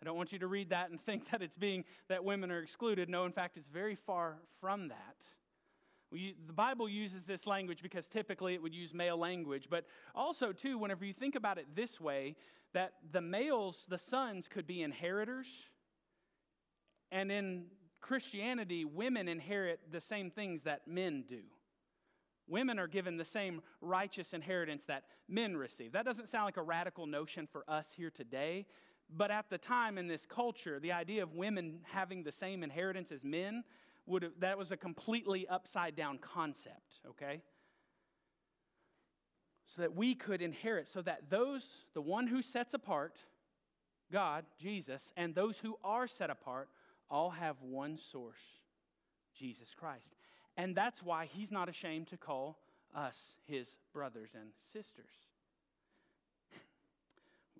I 0.00 0.04
don't 0.04 0.16
want 0.16 0.32
you 0.32 0.38
to 0.40 0.46
read 0.46 0.70
that 0.70 0.90
and 0.90 1.00
think 1.00 1.30
that 1.30 1.42
it's 1.42 1.56
being 1.56 1.84
that 2.08 2.24
women 2.24 2.50
are 2.50 2.58
excluded. 2.58 3.08
No, 3.08 3.24
in 3.24 3.32
fact, 3.32 3.56
it's 3.56 3.68
very 3.68 3.94
far 3.94 4.36
from 4.60 4.88
that. 4.88 5.16
We, 6.10 6.36
the 6.46 6.52
Bible 6.52 6.88
uses 6.88 7.24
this 7.24 7.46
language 7.46 7.80
because 7.82 8.06
typically 8.06 8.54
it 8.54 8.62
would 8.62 8.74
use 8.74 8.94
male 8.94 9.16
language, 9.16 9.66
but 9.68 9.84
also, 10.14 10.52
too, 10.52 10.78
whenever 10.78 11.04
you 11.04 11.12
think 11.12 11.34
about 11.34 11.58
it 11.58 11.66
this 11.74 12.00
way, 12.00 12.36
that 12.72 12.92
the 13.12 13.20
males, 13.20 13.86
the 13.88 13.98
sons, 13.98 14.46
could 14.46 14.66
be 14.66 14.82
inheritors, 14.82 15.46
and 17.10 17.32
in 17.32 17.64
Christianity, 18.00 18.84
women 18.84 19.28
inherit 19.28 19.80
the 19.90 20.00
same 20.00 20.30
things 20.30 20.62
that 20.64 20.86
men 20.86 21.24
do. 21.28 21.40
Women 22.46 22.78
are 22.78 22.86
given 22.86 23.16
the 23.16 23.24
same 23.24 23.62
righteous 23.80 24.34
inheritance 24.34 24.84
that 24.86 25.04
men 25.28 25.56
receive. 25.56 25.92
That 25.92 26.04
doesn't 26.04 26.28
sound 26.28 26.44
like 26.44 26.58
a 26.58 26.62
radical 26.62 27.06
notion 27.06 27.46
for 27.46 27.64
us 27.68 27.86
here 27.96 28.10
today, 28.10 28.66
but 29.11 29.30
at 29.30 29.50
the 29.50 29.58
time 29.58 29.99
in 29.99 30.06
this 30.06 30.26
culture, 30.26 30.80
the 30.80 30.92
idea 30.92 31.23
of 31.23 31.34
women 31.34 31.80
having 31.84 32.23
the 32.23 32.32
same 32.32 32.62
inheritance 32.62 33.12
as 33.12 33.23
men 33.23 33.64
would 34.06 34.23
have, 34.23 34.32
that 34.40 34.58
was 34.58 34.73
a 34.73 34.76
completely 34.76 35.46
upside 35.49 35.96
down 35.96 36.18
concept, 36.18 37.00
okay? 37.08 37.42
So 39.66 39.82
that 39.82 39.94
we 39.94 40.14
could 40.14 40.42
inherit, 40.42 40.88
so 40.88 41.02
that 41.02 41.30
those, 41.30 41.64
the 41.94 42.02
one 42.02 42.26
who 42.26 42.42
sets 42.42 42.75
apart, 42.75 43.16
God, 44.12 44.44
Jesus, 44.61 45.12
and 45.16 45.34
those 45.34 45.58
who 45.58 45.76
are 45.82 46.06
set 46.06 46.30
apart, 46.30 46.68
all 47.11 47.30
have 47.30 47.56
one 47.61 47.99
source, 47.99 48.40
Jesus 49.37 49.75
Christ. 49.75 50.14
And 50.56 50.76
that's 50.76 51.02
why 51.02 51.26
he's 51.26 51.50
not 51.50 51.68
ashamed 51.68 52.08
to 52.08 52.16
call 52.16 52.58
us 52.94 53.16
his 53.46 53.76
brothers 53.92 54.30
and 54.34 54.50
sisters. 54.73 55.11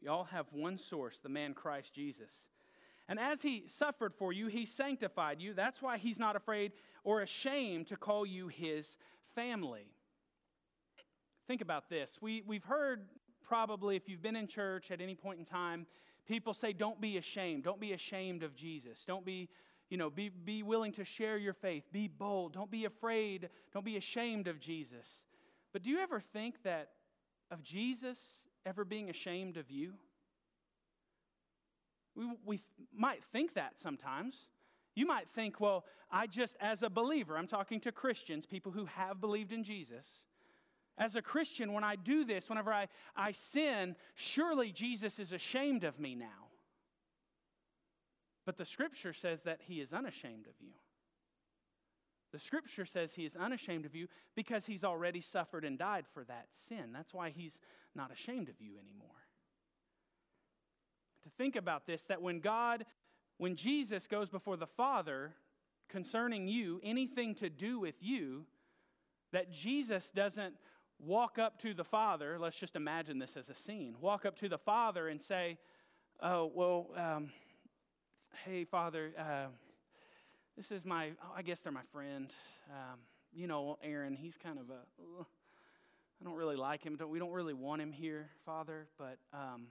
We 0.05 0.11
all 0.11 0.25
have 0.25 0.45
one 0.53 0.77
source, 0.77 1.19
the 1.23 1.31
man 1.31 1.55
Christ 1.55 1.95
Jesus. 1.95 2.31
And 3.09 3.19
as 3.19 3.41
he 3.41 3.65
suffered 3.69 4.13
for 4.15 4.35
you, 4.35 4.49
he 4.49 4.67
sanctified 4.67 5.41
you. 5.41 5.55
That's 5.55 5.81
why 5.81 5.97
he's 5.97 6.19
not 6.19 6.37
afraid 6.37 6.73
or 7.05 7.23
ashamed 7.23 7.87
to 7.87 7.97
call 7.97 8.27
you 8.27 8.49
his 8.49 8.99
family. 9.35 9.87
Think 11.49 11.63
about 11.63 11.89
this. 11.89 12.19
We, 12.21 12.43
we've 12.47 12.65
heard 12.65 13.07
probably, 13.43 13.97
if 13.97 14.07
you've 14.07 14.21
been 14.21 14.37
in 14.37 14.47
church 14.47 14.91
at 14.91 15.01
any 15.01 15.15
point 15.15 15.39
in 15.39 15.47
time, 15.47 15.87
people 16.29 16.53
say, 16.53 16.75
Don't 16.75 17.01
be 17.01 17.17
ashamed. 17.17 17.65
Don't 17.65 17.81
be 17.81 17.95
ashamed 17.95 18.43
of 18.43 18.55
Jesus. 18.55 19.05
Don't 19.07 19.25
be, 19.25 19.49
you 19.89 19.97
know, 19.97 20.11
be, 20.11 20.29
be 20.29 20.63
willing 20.63 20.93
to 20.93 21.05
share 21.07 21.39
your 21.39 21.55
faith. 21.55 21.85
Be 21.93 22.09
bold. 22.09 22.53
Don't 22.53 22.71
be 22.71 22.85
afraid. 22.85 23.49
Don't 23.73 23.87
be 23.87 23.97
ashamed 23.97 24.49
of 24.49 24.61
Jesus. 24.61 25.07
But 25.73 25.83
do 25.83 25.89
you 25.89 26.01
ever 26.01 26.21
think 26.21 26.63
that 26.63 26.91
of 27.51 27.63
Jesus 27.63 28.19
ever 28.67 28.85
being 28.85 29.11
ashamed 29.11 29.57
of 29.57 29.71
you? 29.71 29.95
We, 32.15 32.27
we 32.45 32.63
might 32.95 33.25
think 33.33 33.55
that 33.55 33.79
sometimes. 33.81 34.37
You 34.95 35.07
might 35.07 35.29
think, 35.35 35.61
well, 35.61 35.85
I 36.11 36.27
just, 36.27 36.57
as 36.61 36.83
a 36.83 36.91
believer, 36.91 37.37
I'm 37.37 37.49
talking 37.49 37.81
to 37.81 37.93
Christians, 37.93 38.47
people 38.47 38.71
who 38.71 38.87
have 38.87 39.21
believed 39.21 39.53
in 39.53 39.65
Jesus. 39.65 40.07
As 40.97 41.17
a 41.17 41.23
Christian, 41.23 41.73
when 41.73 41.83
I 41.83 41.97
do 41.97 42.25
this, 42.25 42.49
whenever 42.49 42.73
I, 42.73 42.87
I 43.17 43.33
sin, 43.33 43.97
surely 44.15 44.71
Jesus 44.71 45.19
is 45.19 45.33
ashamed 45.33 45.83
of 45.83 45.99
me 45.99 46.15
now. 46.15 46.51
But 48.47 48.59
the 48.59 48.65
scripture 48.65 49.13
says 49.13 49.43
that 49.43 49.61
he 49.63 49.81
is 49.81 49.93
unashamed 49.93 50.47
of 50.47 50.55
you. 50.61 50.75
The 52.35 52.41
scripture 52.41 52.85
says 52.85 53.15
he 53.15 53.25
is 53.25 53.37
unashamed 53.37 53.87
of 53.87 53.95
you 53.95 54.09
because 54.35 54.67
he's 54.67 54.83
already 54.83 55.21
suffered 55.21 55.65
and 55.65 55.79
died 55.79 56.05
for 56.13 56.25
that 56.25 56.49
sin. 56.69 56.93
That's 56.93 57.15
why 57.15 57.31
he's 57.31 57.61
not 57.95 58.11
ashamed 58.11 58.49
of 58.49 58.61
you 58.61 58.73
anymore. 58.73 59.07
To 61.23 61.29
think 61.39 61.55
about 61.55 61.87
this, 61.87 62.03
that 62.09 62.21
when 62.21 62.41
God, 62.41 62.87
when 63.39 63.55
Jesus 63.55 64.09
goes 64.09 64.31
before 64.31 64.57
the 64.57 64.67
Father 64.67 65.31
concerning 65.89 66.49
you, 66.49 66.81
anything 66.83 67.37
to 67.37 67.49
do 67.49 67.79
with 67.79 68.03
you, 68.03 68.47
that 69.31 69.53
Jesus 69.53 70.11
doesn't 70.11 70.57
walk 70.99 71.39
up 71.39 71.63
to 71.63 71.73
the 71.73 71.85
Father, 71.85 72.37
let's 72.37 72.59
just 72.59 72.75
imagine 72.75 73.21
this 73.21 73.37
as 73.37 73.49
a 73.49 73.55
scene, 73.55 73.95
walk 74.01 74.27
up 74.27 74.37
to 74.41 74.49
the 74.49 74.59
Father 74.59 75.07
and 75.07 75.23
say, 75.23 75.57
Oh, 76.21 76.51
well, 76.53 76.89
um, 76.97 77.31
hey, 78.45 78.65
Father, 78.65 79.13
uh, 79.17 79.47
this 80.57 80.71
is 80.71 80.85
my, 80.85 81.11
I 81.37 81.43
guess 81.43 81.61
they're 81.61 81.73
my 81.73 81.83
friend. 81.93 82.31
Um, 82.71 83.01
you 83.33 83.47
know, 83.47 83.79
Aaron, 83.83 84.15
he's 84.15 84.37
kind 84.37 84.59
of 84.59 84.71
a, 84.71 84.79
I 86.21 86.25
don't 86.25 86.37
really 86.37 86.57
like 86.57 86.85
him. 86.85 86.99
we 87.09 87.19
don't 87.19 87.33
really 87.33 87.55
want 87.55 87.83
him 87.83 87.91
here, 87.91 88.31
Father, 88.47 88.87
but 88.97 89.19
um, 89.33 89.67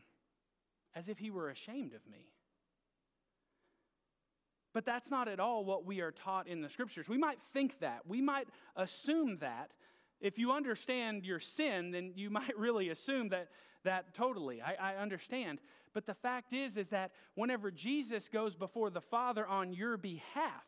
as 0.93 1.07
if 1.07 1.17
he 1.17 1.31
were 1.31 1.49
ashamed 1.49 1.93
of 1.93 2.05
me. 2.11 2.27
But 4.73 4.85
that's 4.85 5.09
not 5.09 5.27
at 5.27 5.39
all 5.39 5.63
what 5.63 5.85
we 5.85 6.01
are 6.01 6.11
taught 6.11 6.47
in 6.47 6.61
the 6.61 6.69
scriptures. 6.69 7.07
We 7.07 7.17
might 7.17 7.37
think 7.53 7.79
that. 7.79 8.01
We 8.07 8.21
might 8.21 8.47
assume 8.75 9.37
that. 9.39 9.71
If 10.19 10.37
you 10.37 10.51
understand 10.51 11.25
your 11.25 11.39
sin, 11.39 11.91
then 11.91 12.13
you 12.15 12.29
might 12.31 12.57
really 12.57 12.89
assume 12.89 13.29
that 13.29 13.49
that 13.83 14.13
totally. 14.15 14.61
I, 14.61 14.93
I 14.93 14.95
understand. 14.95 15.59
But 15.93 16.05
the 16.05 16.13
fact 16.13 16.53
is, 16.53 16.75
is 16.77 16.87
that 16.89 17.11
whenever 17.35 17.69
Jesus 17.69 18.29
goes 18.29 18.55
before 18.55 18.89
the 18.89 19.01
Father 19.01 19.45
on 19.45 19.73
your 19.73 19.97
behalf, 19.97 20.63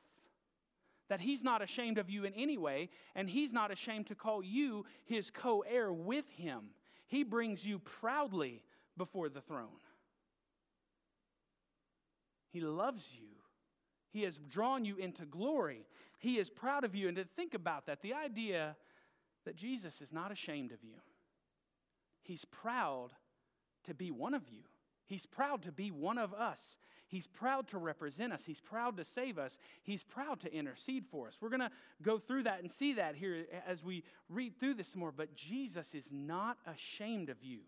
that 1.10 1.22
he's 1.22 1.44
not 1.44 1.62
ashamed 1.62 1.98
of 1.98 2.10
you 2.10 2.24
in 2.24 2.34
any 2.34 2.58
way, 2.58 2.90
and 3.16 3.30
he's 3.30 3.54
not 3.54 3.72
ashamed 3.72 4.08
to 4.08 4.16
call 4.16 4.44
you 4.44 4.86
his 5.06 5.30
co 5.30 5.64
heir 5.68 5.92
with 5.92 6.26
him. 6.36 6.70
He 7.08 7.24
brings 7.24 7.66
you 7.66 7.80
proudly 7.80 8.62
before 8.98 9.30
the 9.30 9.42
throne. 9.42 9.68
He 12.52 12.62
loves 12.62 13.06
you. 13.14 13.28
He 14.12 14.24
has 14.24 14.38
drawn 14.50 14.86
you 14.86 14.96
into 14.96 15.26
glory. 15.26 15.86
He 16.20 16.40
is 16.40 16.50
proud 16.50 16.84
of 16.86 16.96
you. 16.96 17.10
And 17.10 17.18
to 17.18 17.26
think 17.36 17.54
about 17.54 17.86
that, 17.86 18.02
the 18.02 18.14
idea 18.14 18.76
that 19.46 19.56
Jesus 19.56 20.02
is 20.02 20.14
not 20.14 20.32
ashamed 20.32 20.72
of 20.72 20.84
you, 20.84 20.96
he's 22.24 22.46
proud 22.46 23.10
to 23.84 23.94
be 23.94 24.12
one 24.12 24.34
of 24.34 24.48
you. 24.50 24.62
He's 25.06 25.26
proud 25.26 25.64
to 25.64 25.72
be 25.72 25.92
one 25.92 26.18
of 26.18 26.34
us. 26.34 26.78
He's 27.08 27.28
proud 27.28 27.68
to 27.70 27.78
represent 27.78 28.34
us. 28.34 28.44
He's 28.46 28.62
proud 28.62 28.98
to 28.98 29.04
save 29.04 29.38
us. 29.38 29.58
He's 29.84 30.04
proud 30.04 30.40
to 30.42 30.54
intercede 30.54 31.06
for 31.10 31.28
us. 31.28 31.38
We're 31.40 31.50
going 31.50 31.60
to 31.60 31.72
go 32.02 32.18
through 32.18 32.44
that 32.44 32.62
and 32.62 32.72
see 32.72 32.94
that 32.94 33.16
here 33.16 33.46
as 33.68 33.84
we 33.84 34.04
read 34.28 34.60
through 34.60 34.74
this 34.76 34.96
more. 34.96 35.12
But 35.12 35.36
Jesus 35.36 35.94
is 35.94 36.10
not 36.12 36.58
ashamed 36.66 37.30
of 37.30 37.44
you 37.44 37.60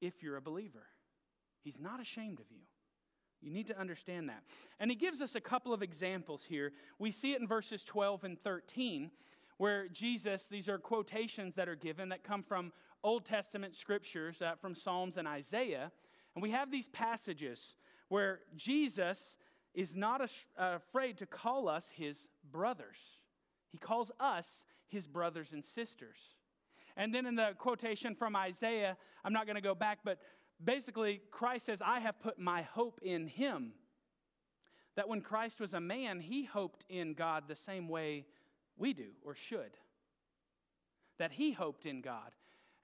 if 0.00 0.22
you're 0.22 0.36
a 0.36 0.42
believer. 0.42 0.86
He's 1.62 1.78
not 1.80 2.00
ashamed 2.00 2.40
of 2.40 2.46
you. 2.50 2.62
You 3.40 3.50
need 3.50 3.66
to 3.68 3.78
understand 3.78 4.28
that. 4.28 4.42
And 4.78 4.90
he 4.90 4.96
gives 4.96 5.20
us 5.20 5.34
a 5.34 5.40
couple 5.40 5.72
of 5.72 5.82
examples 5.82 6.44
here. 6.44 6.72
We 6.98 7.10
see 7.10 7.32
it 7.32 7.40
in 7.40 7.48
verses 7.48 7.82
12 7.82 8.22
and 8.24 8.38
13, 8.40 9.10
where 9.58 9.88
Jesus, 9.88 10.44
these 10.44 10.68
are 10.68 10.78
quotations 10.78 11.56
that 11.56 11.68
are 11.68 11.74
given 11.74 12.10
that 12.10 12.22
come 12.22 12.44
from 12.44 12.72
Old 13.02 13.24
Testament 13.24 13.74
scriptures, 13.74 14.40
uh, 14.40 14.54
from 14.60 14.76
Psalms 14.76 15.16
and 15.16 15.26
Isaiah. 15.26 15.90
And 16.36 16.42
we 16.42 16.52
have 16.52 16.70
these 16.70 16.88
passages 16.88 17.74
where 18.12 18.40
Jesus 18.54 19.36
is 19.72 19.96
not 19.96 20.20
afraid 20.58 21.16
to 21.16 21.24
call 21.24 21.66
us 21.66 21.86
his 21.96 22.28
brothers. 22.50 22.98
He 23.70 23.78
calls 23.78 24.10
us 24.20 24.66
his 24.86 25.06
brothers 25.06 25.54
and 25.54 25.64
sisters. 25.64 26.18
And 26.94 27.14
then 27.14 27.24
in 27.24 27.36
the 27.36 27.52
quotation 27.56 28.14
from 28.14 28.36
Isaiah, 28.36 28.98
I'm 29.24 29.32
not 29.32 29.46
going 29.46 29.56
to 29.56 29.62
go 29.62 29.74
back, 29.74 30.00
but 30.04 30.18
basically, 30.62 31.22
Christ 31.30 31.64
says, 31.64 31.80
I 31.80 32.00
have 32.00 32.20
put 32.20 32.38
my 32.38 32.60
hope 32.60 33.00
in 33.02 33.28
him. 33.28 33.72
That 34.94 35.08
when 35.08 35.22
Christ 35.22 35.58
was 35.58 35.72
a 35.72 35.80
man, 35.80 36.20
he 36.20 36.44
hoped 36.44 36.84
in 36.90 37.14
God 37.14 37.44
the 37.48 37.56
same 37.56 37.88
way 37.88 38.26
we 38.76 38.92
do 38.92 39.08
or 39.24 39.34
should. 39.34 39.78
That 41.18 41.32
he 41.32 41.52
hoped 41.52 41.86
in 41.86 42.02
God. 42.02 42.32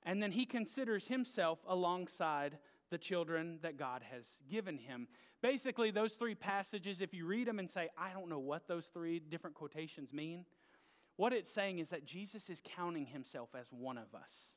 And 0.05 0.23
then 0.23 0.33
he 0.33 0.47
considers 0.47 1.09
himself 1.09 1.59
alongside 1.69 2.57
the 2.91 2.99
children 2.99 3.59
that 3.63 3.77
God 3.77 4.03
has 4.11 4.25
given 4.51 4.79
him. 4.79 5.09
Basically, 5.43 5.91
those 5.91 6.15
three 6.15 6.35
passages, 6.35 7.01
if 7.01 7.15
you 7.15 7.27
read 7.27 7.47
them 7.47 7.59
and 7.59 7.71
say, 7.71 7.89
I 7.97 8.13
don't 8.13 8.29
know 8.29 8.39
what 8.39 8.67
those 8.67 8.87
three 8.87 9.19
different 9.21 9.57
quotations 9.57 10.13
mean, 10.13 10.45
what 11.17 11.33
it's 11.33 11.51
saying 11.51 11.79
is 11.81 11.89
that 11.89 12.05
Jesus 12.05 12.49
is 12.49 12.63
counting 12.65 13.07
himself 13.07 13.51
as 13.59 13.67
one 13.71 13.99
of 13.99 14.15
us. 14.15 14.53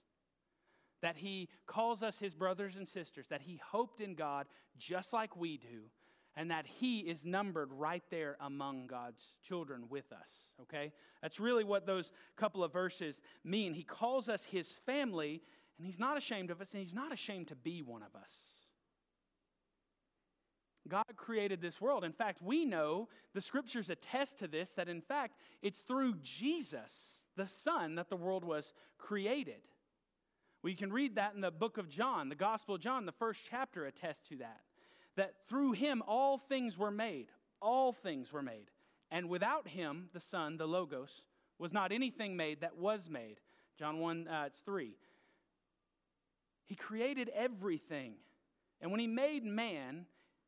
That 1.02 1.18
he 1.18 1.50
calls 1.66 2.04
us 2.04 2.20
his 2.20 2.36
brothers 2.36 2.76
and 2.76 2.88
sisters, 2.88 3.26
that 3.30 3.42
he 3.42 3.60
hoped 3.64 4.02
in 4.02 4.14
God 4.14 4.46
just 4.78 5.14
like 5.14 5.36
we 5.36 5.58
do, 5.58 5.90
and 6.36 6.52
that 6.52 6.66
he 6.66 7.00
is 7.00 7.26
numbered 7.26 7.72
right 7.74 8.04
there 8.12 8.38
among 8.40 8.88
God's 8.88 9.22
children 9.46 9.86
with 9.90 10.12
us. 10.12 10.30
Okay? 10.62 10.94
That's 11.22 11.40
really 11.40 11.64
what 11.64 11.86
those 11.86 12.12
couple 12.38 12.64
of 12.64 12.72
verses 12.72 13.22
mean. 13.44 13.74
He 13.74 13.84
calls 13.84 14.30
us 14.30 14.46
his 14.46 14.72
family, 14.86 15.42
and 15.78 15.86
He's 15.86 16.00
not 16.00 16.18
ashamed 16.18 16.52
of 16.52 16.62
us, 16.62 16.72
and 16.74 16.82
He's 16.82 16.94
not 16.94 17.14
ashamed 17.14 17.48
to 17.50 17.56
be 17.56 17.82
one 17.82 18.04
of 18.04 18.16
us. 18.16 18.32
God 20.88 21.06
created 21.16 21.62
this 21.62 21.80
world. 21.80 22.04
In 22.04 22.12
fact, 22.12 22.42
we 22.42 22.66
know, 22.66 23.08
the 23.34 23.42
scriptures 23.42 23.90
attest 23.90 24.40
to 24.40 24.48
this, 24.48 24.72
that 24.72 24.90
in 24.90 25.02
fact, 25.02 25.36
it's 25.62 25.80
through 25.80 26.16
Jesus, 26.22 26.94
the 27.38 27.48
Son, 27.48 27.96
that 27.96 28.10
the 28.10 28.16
world 28.16 28.44
was 28.44 28.74
created. 28.98 29.62
We 30.64 30.76
can 30.76 30.92
read 30.92 31.16
that 31.16 31.34
in 31.34 31.42
the 31.42 31.52
book 31.52 31.78
of 31.78 31.90
John, 31.90 32.30
the 32.30 32.36
Gospel 32.36 32.76
of 32.76 32.82
John, 32.82 33.06
the 33.06 33.12
first 33.12 33.42
chapter 33.50 33.86
attests 33.86 34.28
to 34.30 34.38
that. 34.38 34.62
That 35.18 35.34
through 35.50 35.74
him 35.74 36.04
all 36.08 36.38
things 36.38 36.78
were 36.78 36.92
made. 36.92 37.28
All 37.62 37.94
things 37.94 38.32
were 38.32 38.44
made. 38.44 38.70
And 39.10 39.30
without 39.30 39.68
him, 39.68 40.10
the 40.14 40.20
Son, 40.20 40.58
the 40.58 40.68
Logos, 40.68 41.24
was 41.60 41.74
not 41.74 41.92
anything 41.92 42.36
made 42.36 42.62
that 42.62 42.78
was 42.78 43.10
made. 43.10 43.40
John 43.78 44.00
1, 44.00 44.28
uh, 44.28 44.44
it's 44.48 44.62
3. 44.62 44.96
He 46.72 46.78
created 46.78 47.30
everything. 47.36 48.14
And 48.80 48.92
when 48.92 49.02
He 49.02 49.08
made 49.08 49.44
man, 49.44 50.06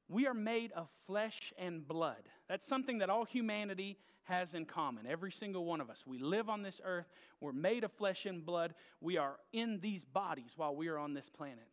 we 0.08 0.26
are 0.26 0.34
made 0.34 0.72
of 0.72 0.88
flesh 1.06 1.52
and 1.58 1.86
blood. 1.86 2.30
That's 2.48 2.66
something 2.66 3.00
that 3.00 3.10
all 3.10 3.26
humanity 3.26 3.98
has 4.24 4.54
in 4.54 4.64
common. 4.64 5.06
Every 5.06 5.34
single 5.34 5.66
one 5.66 5.82
of 5.82 5.90
us. 5.90 6.06
We 6.08 6.20
live 6.20 6.48
on 6.48 6.62
this 6.62 6.80
earth. 6.86 7.08
We're 7.42 7.52
made 7.52 7.84
of 7.84 7.92
flesh 7.92 8.26
and 8.26 8.46
blood. 8.46 8.74
We 9.02 9.18
are 9.18 9.36
in 9.52 9.82
these 9.82 10.06
bodies 10.06 10.54
while 10.56 10.74
we 10.74 10.88
are 10.88 10.98
on 10.98 11.14
this 11.14 11.30
planet. 11.30 11.68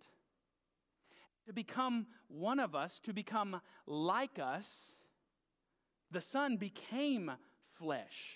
To 1.47 1.53
become 1.53 2.09
one 2.27 2.59
of 2.59 2.75
us, 2.75 2.99
to 3.05 3.13
become 3.13 3.61
like 3.87 4.41
us, 4.41 4.67
the 6.11 6.21
Son 6.21 6.57
became 6.57 7.31
flesh. 7.79 8.35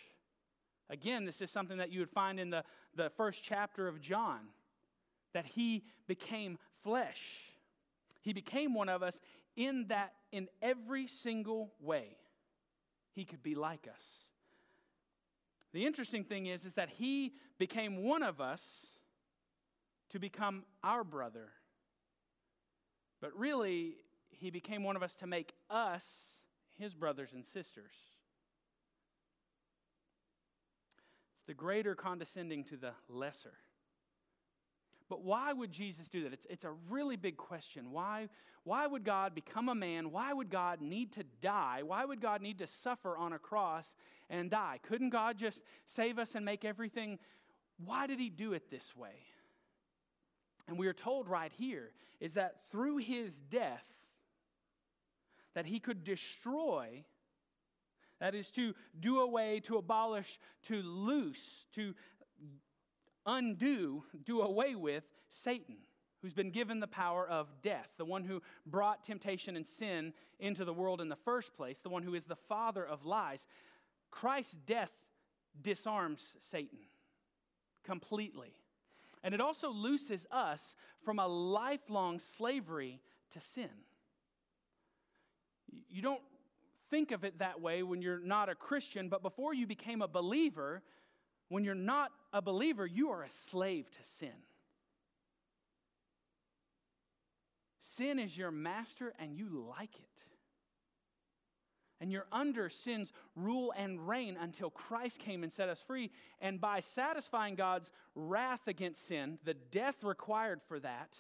Again, 0.89 1.25
this 1.25 1.41
is 1.41 1.51
something 1.51 1.79
that 1.79 1.91
you 1.91 1.99
would 1.99 2.11
find 2.11 2.39
in 2.39 2.51
the, 2.51 2.63
the 2.95 3.11
first 3.17 3.43
chapter 3.43 3.89
of 3.89 4.01
John 4.01 4.43
that 5.35 5.45
he 5.45 5.85
became 6.07 6.59
flesh. 6.83 7.21
He 8.23 8.33
became 8.33 8.73
one 8.75 8.89
of 8.89 9.03
us 9.03 9.21
in 9.57 9.87
that, 9.89 10.15
in 10.33 10.49
every 10.63 11.07
single 11.07 11.73
way, 11.81 12.17
he 13.13 13.25
could 13.25 13.43
be 13.43 13.55
like 13.55 13.87
us. 13.87 14.05
The 15.73 15.85
interesting 15.85 16.25
thing 16.25 16.47
is, 16.47 16.65
is 16.65 16.75
that 16.75 16.89
he 16.89 17.35
became 17.59 18.05
one 18.05 18.23
of 18.23 18.41
us 18.41 18.63
to 20.11 20.19
become 20.19 20.65
our 20.83 21.05
brother. 21.05 21.49
But 23.21 23.37
really, 23.39 23.97
he 24.31 24.51
became 24.51 24.85
one 24.85 24.97
of 24.97 25.03
us 25.03 25.15
to 25.17 25.27
make 25.27 25.53
us 25.69 26.05
his 26.79 26.95
brothers 26.95 27.31
and 27.33 27.45
sisters. 27.45 27.93
It's 31.37 31.47
the 31.47 31.55
greater 31.55 31.95
condescending 31.95 32.65
to 32.65 32.77
the 32.77 32.93
lesser. 33.09 33.55
But 35.09 35.23
why 35.23 35.53
would 35.53 35.71
Jesus 35.71 36.09
do 36.09 36.23
that? 36.25 36.33
It's, 36.33 36.47
it's 36.49 36.65
a 36.65 36.73
really 36.89 37.17
big 37.17 37.37
question. 37.37 37.93
Why, 37.93 38.29
why 38.65 38.87
would 38.87 39.05
God 39.05 39.35
become 39.35 39.69
a 39.69 39.75
man? 39.75 40.11
Why 40.11 40.33
would 40.33 40.51
God 40.51 40.81
need 40.81 41.13
to 41.13 41.25
die? 41.43 41.83
Why 41.85 42.05
would 42.05 42.21
God 42.21 42.41
need 42.41 42.59
to 42.59 42.67
suffer 42.67 43.17
on 43.17 43.33
a 43.33 43.39
cross 43.39 43.95
and 44.31 44.51
die? 44.51 44.81
Couldn't 44.83 45.11
God 45.11 45.39
just 45.39 45.61
save 45.87 46.19
us 46.19 46.35
and 46.35 46.45
make 46.45 46.65
everything? 46.65 47.19
Why 47.85 48.07
did 48.07 48.19
he 48.19 48.31
do 48.31 48.55
it 48.55 48.71
this 48.71 48.97
way? 48.97 49.27
And 50.67 50.79
we 50.79 50.87
are 50.87 50.95
told 50.95 51.29
right 51.29 51.53
here 51.53 51.93
is 52.21 52.35
that 52.35 52.63
through 52.71 52.97
his 52.97 53.33
death, 53.51 53.85
that 55.55 55.67
he 55.67 55.79
could 55.79 56.03
destroy 56.03 57.05
that 58.21 58.35
is 58.35 58.51
to 58.53 58.75
do 58.99 59.21
away, 59.21 59.61
to 59.65 59.77
abolish, 59.77 60.39
to 60.69 60.77
loose, 60.83 61.67
to 61.75 61.95
undo, 63.27 64.05
do 64.25 64.41
away 64.41 64.75
with 64.75 65.05
Satan, 65.33 65.77
who's 66.23 66.33
been 66.33 66.51
given 66.51 66.81
the 66.81 66.87
power 66.87 67.29
of 67.29 67.49
death, 67.63 67.89
the 67.97 68.05
one 68.05 68.25
who 68.25 68.43
brought 68.67 69.05
temptation 69.05 69.57
and 69.57 69.67
sin 69.67 70.13
into 70.41 70.65
the 70.65 70.73
world 70.73 71.01
in 71.01 71.09
the 71.09 71.17
first 71.17 71.55
place, 71.55 71.79
the 71.79 71.89
one 71.89 72.03
who 72.03 72.15
is 72.15 72.25
the 72.25 72.37
father 72.37 72.85
of 72.85 73.05
lies. 73.05 73.47
Christ's 74.11 74.55
death 74.67 74.93
disarms 75.63 76.37
Satan 76.41 76.79
completely. 77.85 78.55
And 79.23 79.35
it 79.35 79.41
also 79.41 79.71
looses 79.71 80.27
us 80.31 80.77
from 81.05 81.19
a 81.19 81.27
lifelong 81.27 82.19
slavery 82.19 83.01
to 83.33 83.41
sin. 83.41 83.71
You 85.89 86.03
don't 86.03 86.21
think 86.91 87.11
of 87.11 87.25
it 87.25 87.39
that 87.39 87.61
way 87.61 87.83
when 87.83 88.03
you're 88.03 88.21
not 88.21 88.49
a 88.49 88.55
Christian, 88.55 89.09
but 89.09 89.23
before 89.23 89.55
you 89.55 89.67
became 89.67 90.03
a 90.03 90.09
believer, 90.09 90.83
when 91.49 91.65
you're 91.65 91.75
not 91.75 92.13
a 92.35 92.43
believer, 92.43 92.85
you 92.85 93.11
are 93.11 93.23
a 93.23 93.31
slave 93.49 93.89
to 93.91 93.99
sin. 94.19 94.37
Sin 97.97 98.19
is 98.19 98.37
your 98.37 98.51
master 98.51 99.15
and 99.21 99.37
you 99.39 99.65
like 99.79 99.95
it. 99.95 100.01
And 102.01 102.11
you're 102.11 102.27
under 102.33 102.69
sin's 102.69 103.13
rule 103.37 103.73
and 103.77 104.09
reign 104.09 104.37
until 104.39 104.69
Christ 104.69 105.21
came 105.21 105.45
and 105.45 105.53
set 105.53 105.69
us 105.69 105.79
free. 105.87 106.11
And 106.41 106.61
by 106.61 106.81
satisfying 106.81 107.55
God's 107.55 107.93
wrath 108.17 108.67
against 108.67 109.07
sin, 109.07 109.39
the 109.45 109.55
death 109.55 110.03
required 110.03 110.61
for 110.67 110.81
that, 110.81 111.15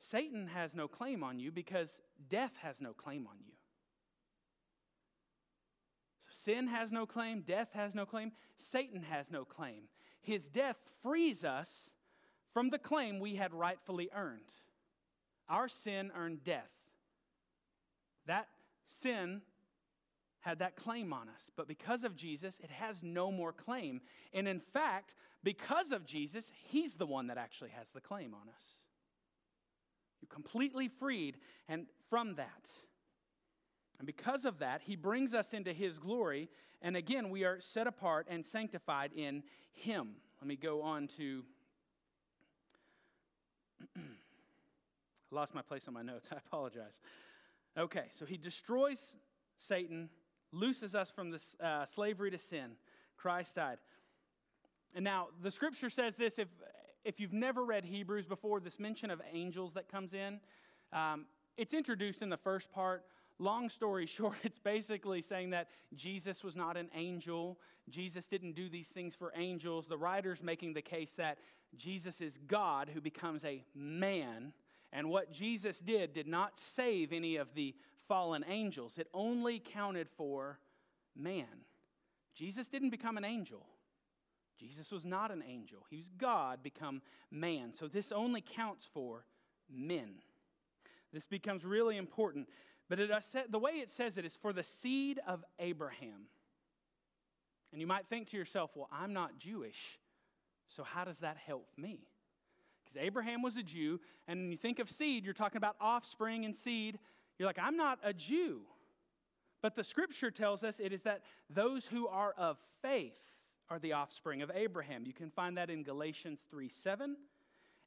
Satan 0.00 0.48
has 0.48 0.74
no 0.74 0.88
claim 0.88 1.22
on 1.22 1.38
you 1.38 1.52
because 1.52 1.90
death 2.28 2.52
has 2.62 2.80
no 2.80 2.92
claim 2.92 3.28
on 3.28 3.36
you. 3.46 3.49
Sin 6.44 6.68
has 6.68 6.90
no 6.90 7.06
claim, 7.06 7.42
death 7.42 7.68
has 7.74 7.94
no 7.94 8.06
claim, 8.06 8.32
Satan 8.58 9.02
has 9.02 9.30
no 9.30 9.44
claim. 9.44 9.84
His 10.22 10.46
death 10.46 10.76
frees 11.02 11.44
us 11.44 11.90
from 12.54 12.70
the 12.70 12.78
claim 12.78 13.18
we 13.18 13.36
had 13.36 13.52
rightfully 13.52 14.08
earned. 14.14 14.52
Our 15.48 15.68
sin 15.68 16.10
earned 16.16 16.44
death. 16.44 16.70
That 18.26 18.48
sin 18.88 19.42
had 20.40 20.60
that 20.60 20.76
claim 20.76 21.12
on 21.12 21.28
us. 21.28 21.50
But 21.56 21.68
because 21.68 22.04
of 22.04 22.16
Jesus, 22.16 22.58
it 22.62 22.70
has 22.70 22.96
no 23.02 23.30
more 23.30 23.52
claim. 23.52 24.00
And 24.32 24.48
in 24.48 24.60
fact, 24.60 25.14
because 25.44 25.92
of 25.92 26.06
Jesus, 26.06 26.50
He's 26.68 26.94
the 26.94 27.06
one 27.06 27.26
that 27.26 27.38
actually 27.38 27.70
has 27.70 27.88
the 27.92 28.00
claim 28.00 28.34
on 28.34 28.48
us. 28.48 28.64
You're 30.20 30.34
completely 30.34 30.88
freed 30.88 31.36
and 31.68 31.86
from 32.08 32.36
that. 32.36 32.68
And 34.00 34.06
because 34.06 34.46
of 34.46 34.58
that, 34.60 34.80
He 34.82 34.96
brings 34.96 35.34
us 35.34 35.52
into 35.52 35.74
His 35.74 35.98
glory. 35.98 36.48
And 36.80 36.96
again, 36.96 37.28
we 37.28 37.44
are 37.44 37.60
set 37.60 37.86
apart 37.86 38.26
and 38.30 38.44
sanctified 38.44 39.12
in 39.14 39.42
Him. 39.72 40.12
Let 40.40 40.48
me 40.48 40.56
go 40.56 40.80
on 40.80 41.06
to. 41.18 41.44
I 43.94 44.00
lost 45.30 45.54
my 45.54 45.60
place 45.60 45.86
on 45.86 45.92
my 45.92 46.00
notes. 46.00 46.28
I 46.32 46.36
apologize. 46.36 46.98
Okay, 47.78 48.06
so 48.18 48.24
he 48.24 48.38
destroys 48.38 49.00
Satan, 49.58 50.08
looses 50.50 50.94
us 50.94 51.10
from 51.10 51.30
the 51.30 51.40
uh, 51.64 51.84
slavery 51.84 52.30
to 52.30 52.38
sin. 52.38 52.70
Christ 53.18 53.54
died. 53.54 53.76
And 54.94 55.04
now 55.04 55.28
the 55.42 55.50
scripture 55.50 55.90
says 55.90 56.16
this 56.16 56.38
if, 56.38 56.48
if 57.04 57.20
you've 57.20 57.34
never 57.34 57.64
read 57.66 57.84
Hebrews 57.84 58.24
before, 58.24 58.60
this 58.60 58.78
mention 58.80 59.10
of 59.10 59.20
angels 59.30 59.74
that 59.74 59.88
comes 59.88 60.14
in, 60.14 60.40
um, 60.92 61.26
it's 61.58 61.74
introduced 61.74 62.22
in 62.22 62.30
the 62.30 62.38
first 62.38 62.72
part. 62.72 63.04
Long 63.40 63.70
story 63.70 64.06
short, 64.18 64.36
it's 64.44 64.58
basically 64.60 65.22
saying 65.22 65.50
that 65.50 65.68
Jesus 65.94 66.44
was 66.44 66.54
not 66.54 66.76
an 66.76 66.90
angel. 66.94 67.58
Jesus 67.88 68.26
didn't 68.26 68.52
do 68.52 68.68
these 68.68 68.88
things 68.88 69.16
for 69.16 69.32
angels. 69.34 69.88
The 69.88 69.98
writer's 69.98 70.42
making 70.42 70.74
the 70.74 70.82
case 70.82 71.12
that 71.16 71.38
Jesus 71.76 72.20
is 72.20 72.38
God 72.46 72.90
who 72.92 73.00
becomes 73.00 73.44
a 73.44 73.64
man 73.74 74.52
and 74.92 75.08
what 75.08 75.32
Jesus 75.32 75.78
did 75.78 76.12
did 76.12 76.26
not 76.26 76.58
save 76.58 77.12
any 77.12 77.36
of 77.36 77.54
the 77.54 77.74
fallen 78.08 78.44
angels, 78.48 78.98
it 78.98 79.06
only 79.14 79.60
counted 79.60 80.08
for 80.10 80.58
man. 81.16 81.64
Jesus 82.34 82.68
didn't 82.68 82.90
become 82.90 83.16
an 83.16 83.24
angel. 83.24 83.66
Jesus 84.58 84.90
was 84.90 85.04
not 85.04 85.30
an 85.30 85.42
angel. 85.48 85.86
He 85.88 85.96
was 85.96 86.08
God 86.18 86.62
become 86.62 87.02
man. 87.30 87.72
So 87.72 87.86
this 87.86 88.12
only 88.12 88.40
counts 88.40 88.86
for 88.92 89.24
men. 89.72 90.16
This 91.12 91.26
becomes 91.26 91.64
really 91.64 91.96
important. 91.96 92.48
But 92.90 92.98
it, 92.98 93.10
uh, 93.10 93.20
the 93.48 93.58
way 93.58 93.74
it 93.74 93.88
says 93.88 94.18
it 94.18 94.26
is 94.26 94.36
for 94.42 94.52
the 94.52 94.64
seed 94.64 95.20
of 95.24 95.44
Abraham. 95.60 96.26
And 97.72 97.80
you 97.80 97.86
might 97.86 98.06
think 98.08 98.30
to 98.30 98.36
yourself, 98.36 98.72
well, 98.74 98.88
I'm 98.92 99.12
not 99.12 99.38
Jewish, 99.38 100.00
so 100.66 100.82
how 100.82 101.04
does 101.04 101.18
that 101.18 101.36
help 101.36 101.68
me? 101.76 102.00
Because 102.82 103.00
Abraham 103.00 103.42
was 103.42 103.56
a 103.56 103.62
Jew, 103.62 104.00
and 104.26 104.40
when 104.40 104.50
you 104.50 104.58
think 104.58 104.80
of 104.80 104.90
seed, 104.90 105.24
you're 105.24 105.34
talking 105.34 105.56
about 105.58 105.76
offspring 105.80 106.44
and 106.44 106.54
seed. 106.54 106.98
You're 107.38 107.46
like, 107.46 107.60
I'm 107.60 107.76
not 107.76 108.00
a 108.02 108.12
Jew. 108.12 108.62
But 109.62 109.76
the 109.76 109.84
scripture 109.84 110.32
tells 110.32 110.64
us 110.64 110.80
it 110.80 110.92
is 110.92 111.02
that 111.02 111.22
those 111.48 111.86
who 111.86 112.08
are 112.08 112.34
of 112.36 112.56
faith 112.82 113.20
are 113.68 113.78
the 113.78 113.92
offspring 113.92 114.42
of 114.42 114.50
Abraham. 114.52 115.04
You 115.06 115.12
can 115.12 115.30
find 115.30 115.56
that 115.58 115.70
in 115.70 115.84
Galatians 115.84 116.40
3 116.50 116.68
7 116.68 117.16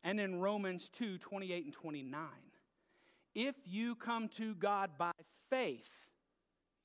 and 0.05 0.19
in 0.21 0.39
Romans 0.39 0.89
2 0.93 1.17
28 1.17 1.65
and 1.65 1.73
29. 1.73 2.21
If 3.35 3.55
you 3.65 3.95
come 3.95 4.27
to 4.37 4.53
God 4.55 4.91
by 4.97 5.11
faith, 5.49 5.89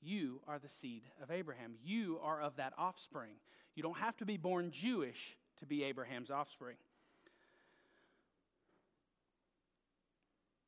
you 0.01 0.41
are 0.47 0.59
the 0.59 0.69
seed 0.69 1.03
of 1.21 1.31
Abraham. 1.31 1.75
You 1.83 2.19
are 2.23 2.41
of 2.41 2.55
that 2.55 2.73
offspring. 2.77 3.33
You 3.75 3.83
don't 3.83 3.97
have 3.97 4.17
to 4.17 4.25
be 4.25 4.37
born 4.37 4.71
Jewish 4.71 5.37
to 5.59 5.65
be 5.65 5.83
Abraham's 5.83 6.31
offspring. 6.31 6.77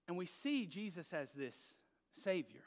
And 0.07 0.17
we 0.17 0.25
see 0.25 0.65
Jesus 0.65 1.13
as 1.13 1.31
this 1.31 1.55
Savior 2.23 2.63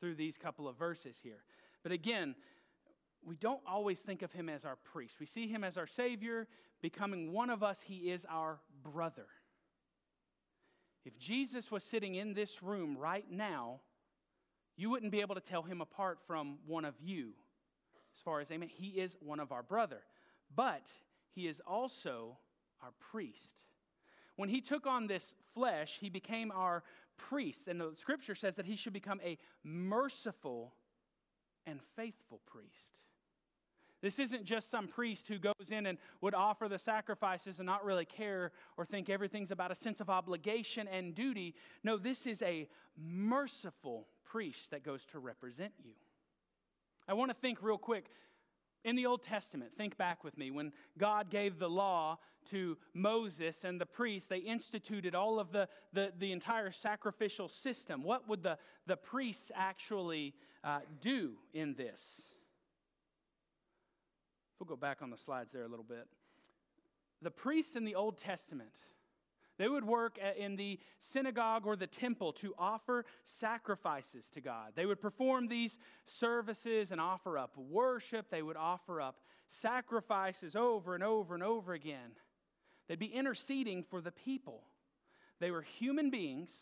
through 0.00 0.16
these 0.16 0.36
couple 0.36 0.66
of 0.66 0.76
verses 0.76 1.16
here. 1.22 1.44
But 1.84 1.92
again, 1.92 2.34
we 3.24 3.36
don't 3.36 3.60
always 3.66 4.00
think 4.00 4.22
of 4.22 4.32
him 4.32 4.48
as 4.48 4.64
our 4.64 4.76
priest. 4.76 5.20
We 5.20 5.26
see 5.26 5.46
him 5.46 5.62
as 5.62 5.78
our 5.78 5.86
Savior, 5.86 6.48
becoming 6.80 7.32
one 7.32 7.50
of 7.50 7.62
us, 7.62 7.78
he 7.84 8.10
is 8.10 8.26
our 8.28 8.58
brother. 8.82 9.26
If 11.04 11.18
Jesus 11.18 11.70
was 11.70 11.82
sitting 11.82 12.14
in 12.14 12.34
this 12.34 12.62
room 12.62 12.96
right 12.96 13.28
now, 13.30 13.80
you 14.76 14.90
wouldn't 14.90 15.12
be 15.12 15.20
able 15.20 15.34
to 15.34 15.40
tell 15.40 15.62
him 15.62 15.80
apart 15.80 16.18
from 16.26 16.58
one 16.66 16.84
of 16.84 16.94
you. 17.00 17.32
As 18.14 18.20
far 18.22 18.40
as 18.40 18.50
amen, 18.50 18.68
he 18.68 18.88
is 18.88 19.16
one 19.20 19.40
of 19.40 19.52
our 19.52 19.62
brother. 19.62 20.02
But 20.54 20.86
he 21.34 21.46
is 21.46 21.60
also 21.66 22.38
our 22.82 22.92
priest. 23.10 23.66
When 24.36 24.48
he 24.48 24.60
took 24.60 24.86
on 24.86 25.06
this 25.06 25.34
flesh, 25.54 25.98
he 26.00 26.08
became 26.08 26.52
our 26.52 26.84
priest. 27.16 27.68
And 27.68 27.80
the 27.80 27.92
scripture 27.98 28.34
says 28.34 28.54
that 28.56 28.66
he 28.66 28.76
should 28.76 28.92
become 28.92 29.20
a 29.24 29.38
merciful 29.64 30.74
and 31.66 31.80
faithful 31.96 32.40
priest. 32.46 33.11
This 34.02 34.18
isn't 34.18 34.44
just 34.44 34.68
some 34.68 34.88
priest 34.88 35.28
who 35.28 35.38
goes 35.38 35.70
in 35.70 35.86
and 35.86 35.96
would 36.20 36.34
offer 36.34 36.68
the 36.68 36.78
sacrifices 36.78 37.60
and 37.60 37.66
not 37.66 37.84
really 37.84 38.04
care 38.04 38.50
or 38.76 38.84
think 38.84 39.08
everything's 39.08 39.52
about 39.52 39.70
a 39.70 39.76
sense 39.76 40.00
of 40.00 40.10
obligation 40.10 40.88
and 40.88 41.14
duty. 41.14 41.54
No, 41.84 41.96
this 41.96 42.26
is 42.26 42.42
a 42.42 42.68
merciful 42.98 44.08
priest 44.24 44.72
that 44.72 44.82
goes 44.82 45.04
to 45.12 45.20
represent 45.20 45.72
you. 45.84 45.92
I 47.08 47.14
want 47.14 47.30
to 47.30 47.36
think 47.36 47.62
real 47.62 47.78
quick 47.78 48.06
in 48.84 48.96
the 48.96 49.06
Old 49.06 49.22
Testament, 49.22 49.72
think 49.76 49.96
back 49.96 50.24
with 50.24 50.36
me, 50.36 50.50
when 50.50 50.72
God 50.98 51.30
gave 51.30 51.60
the 51.60 51.70
law 51.70 52.18
to 52.50 52.76
Moses 52.94 53.62
and 53.62 53.80
the 53.80 53.86
priests, 53.86 54.26
they 54.26 54.38
instituted 54.38 55.14
all 55.14 55.38
of 55.38 55.52
the, 55.52 55.68
the, 55.92 56.12
the 56.18 56.32
entire 56.32 56.72
sacrificial 56.72 57.48
system. 57.48 58.02
What 58.02 58.28
would 58.28 58.42
the, 58.42 58.58
the 58.86 58.96
priests 58.96 59.52
actually 59.54 60.34
uh, 60.64 60.80
do 61.00 61.34
in 61.54 61.74
this? 61.74 62.31
We'll 64.62 64.76
go 64.76 64.80
back 64.80 65.02
on 65.02 65.10
the 65.10 65.18
slides 65.18 65.50
there 65.50 65.64
a 65.64 65.68
little 65.68 65.84
bit. 65.84 66.06
The 67.20 67.32
priests 67.32 67.74
in 67.74 67.84
the 67.84 67.96
Old 67.96 68.16
Testament, 68.16 68.70
they 69.58 69.66
would 69.66 69.82
work 69.82 70.20
in 70.38 70.54
the 70.54 70.78
synagogue 71.00 71.66
or 71.66 71.74
the 71.74 71.88
temple 71.88 72.32
to 72.34 72.54
offer 72.56 73.04
sacrifices 73.24 74.28
to 74.34 74.40
God. 74.40 74.74
They 74.76 74.86
would 74.86 75.00
perform 75.00 75.48
these 75.48 75.78
services 76.06 76.92
and 76.92 77.00
offer 77.00 77.36
up 77.36 77.58
worship. 77.58 78.30
They 78.30 78.40
would 78.40 78.56
offer 78.56 79.00
up 79.00 79.16
sacrifices 79.48 80.54
over 80.54 80.94
and 80.94 81.02
over 81.02 81.34
and 81.34 81.42
over 81.42 81.72
again. 81.72 82.12
They'd 82.86 83.00
be 83.00 83.06
interceding 83.06 83.82
for 83.82 84.00
the 84.00 84.12
people. 84.12 84.62
They 85.40 85.50
were 85.50 85.62
human 85.62 86.08
beings 86.08 86.52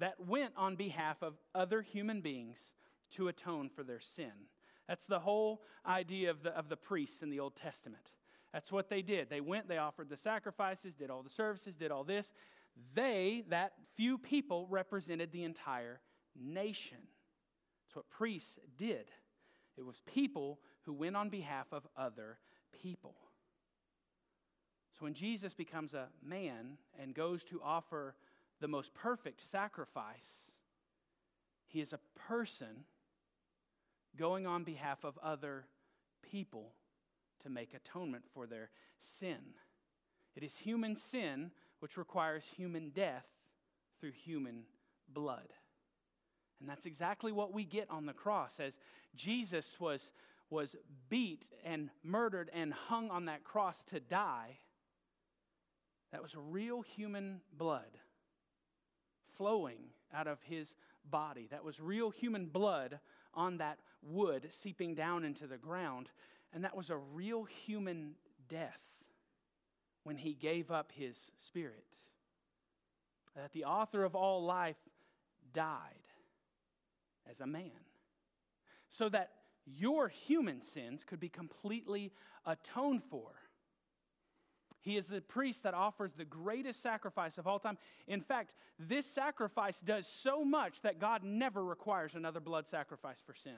that 0.00 0.20
went 0.20 0.52
on 0.54 0.76
behalf 0.76 1.22
of 1.22 1.32
other 1.54 1.80
human 1.80 2.20
beings 2.20 2.58
to 3.12 3.28
atone 3.28 3.70
for 3.70 3.84
their 3.84 4.00
sin. 4.00 4.32
That's 4.88 5.06
the 5.06 5.20
whole 5.20 5.62
idea 5.86 6.30
of 6.30 6.42
the, 6.42 6.50
of 6.50 6.68
the 6.68 6.76
priests 6.76 7.22
in 7.22 7.30
the 7.30 7.40
Old 7.40 7.56
Testament. 7.56 8.04
That's 8.52 8.70
what 8.70 8.88
they 8.88 9.02
did. 9.02 9.30
They 9.30 9.40
went, 9.40 9.68
they 9.68 9.78
offered 9.78 10.08
the 10.08 10.16
sacrifices, 10.16 10.94
did 10.94 11.10
all 11.10 11.22
the 11.22 11.30
services, 11.30 11.74
did 11.74 11.90
all 11.90 12.04
this. 12.04 12.32
They, 12.94 13.44
that 13.48 13.72
few 13.96 14.18
people, 14.18 14.66
represented 14.68 15.32
the 15.32 15.44
entire 15.44 16.00
nation. 16.40 16.98
That's 17.84 17.96
what 17.96 18.10
priests 18.10 18.58
did. 18.78 19.10
It 19.76 19.84
was 19.84 20.02
people 20.06 20.60
who 20.82 20.92
went 20.92 21.16
on 21.16 21.30
behalf 21.30 21.66
of 21.72 21.86
other 21.96 22.38
people. 22.82 23.14
So 24.96 25.04
when 25.04 25.14
Jesus 25.14 25.54
becomes 25.54 25.94
a 25.94 26.08
man 26.24 26.78
and 27.00 27.14
goes 27.14 27.42
to 27.44 27.60
offer 27.62 28.14
the 28.60 28.68
most 28.68 28.94
perfect 28.94 29.40
sacrifice, 29.50 30.50
he 31.66 31.80
is 31.80 31.92
a 31.92 31.98
person 32.28 32.84
going 34.16 34.46
on 34.46 34.64
behalf 34.64 35.04
of 35.04 35.18
other 35.22 35.66
people 36.22 36.72
to 37.42 37.50
make 37.50 37.74
atonement 37.74 38.24
for 38.32 38.46
their 38.46 38.70
sin. 39.18 39.38
It 40.36 40.42
is 40.42 40.56
human 40.56 40.96
sin 40.96 41.50
which 41.80 41.96
requires 41.96 42.44
human 42.56 42.90
death 42.90 43.26
through 44.00 44.12
human 44.12 44.64
blood. 45.12 45.48
And 46.60 46.68
that's 46.68 46.86
exactly 46.86 47.32
what 47.32 47.52
we 47.52 47.64
get 47.64 47.90
on 47.90 48.06
the 48.06 48.12
cross 48.12 48.58
as 48.58 48.78
Jesus 49.14 49.78
was, 49.78 50.10
was 50.50 50.76
beat 51.08 51.44
and 51.64 51.90
murdered 52.02 52.50
and 52.54 52.72
hung 52.72 53.10
on 53.10 53.26
that 53.26 53.44
cross 53.44 53.76
to 53.90 54.00
die. 54.00 54.58
That 56.12 56.22
was 56.22 56.34
real 56.36 56.82
human 56.82 57.40
blood 57.56 57.98
flowing 59.36 59.90
out 60.14 60.26
of 60.26 60.38
his 60.42 60.74
body. 61.10 61.48
That 61.50 61.64
was 61.64 61.80
real 61.80 62.10
human 62.10 62.46
blood 62.46 63.00
on 63.34 63.58
that 63.58 63.78
wood 64.04 64.48
seeping 64.50 64.94
down 64.94 65.24
into 65.24 65.46
the 65.46 65.58
ground. 65.58 66.08
And 66.52 66.64
that 66.64 66.76
was 66.76 66.90
a 66.90 66.96
real 66.96 67.44
human 67.44 68.14
death 68.48 68.80
when 70.04 70.16
he 70.16 70.34
gave 70.34 70.70
up 70.70 70.92
his 70.94 71.16
spirit. 71.46 71.84
That 73.34 73.52
the 73.52 73.64
author 73.64 74.04
of 74.04 74.14
all 74.14 74.44
life 74.44 74.76
died 75.52 75.78
as 77.28 77.40
a 77.40 77.46
man 77.46 77.70
so 78.88 79.08
that 79.08 79.30
your 79.66 80.08
human 80.08 80.62
sins 80.62 81.04
could 81.04 81.20
be 81.20 81.28
completely 81.28 82.12
atoned 82.46 83.02
for. 83.10 83.30
He 84.82 84.98
is 84.98 85.06
the 85.06 85.22
priest 85.22 85.62
that 85.62 85.72
offers 85.72 86.12
the 86.12 86.26
greatest 86.26 86.82
sacrifice 86.82 87.38
of 87.38 87.46
all 87.46 87.58
time. 87.58 87.78
In 88.06 88.20
fact, 88.20 88.52
this 88.78 89.06
sacrifice 89.06 89.80
does 89.82 90.06
so 90.06 90.44
much 90.44 90.82
that 90.82 91.00
God 91.00 91.24
never 91.24 91.64
requires 91.64 92.14
another 92.14 92.40
blood 92.40 92.68
sacrifice 92.68 93.22
for 93.24 93.34
sin. 93.34 93.56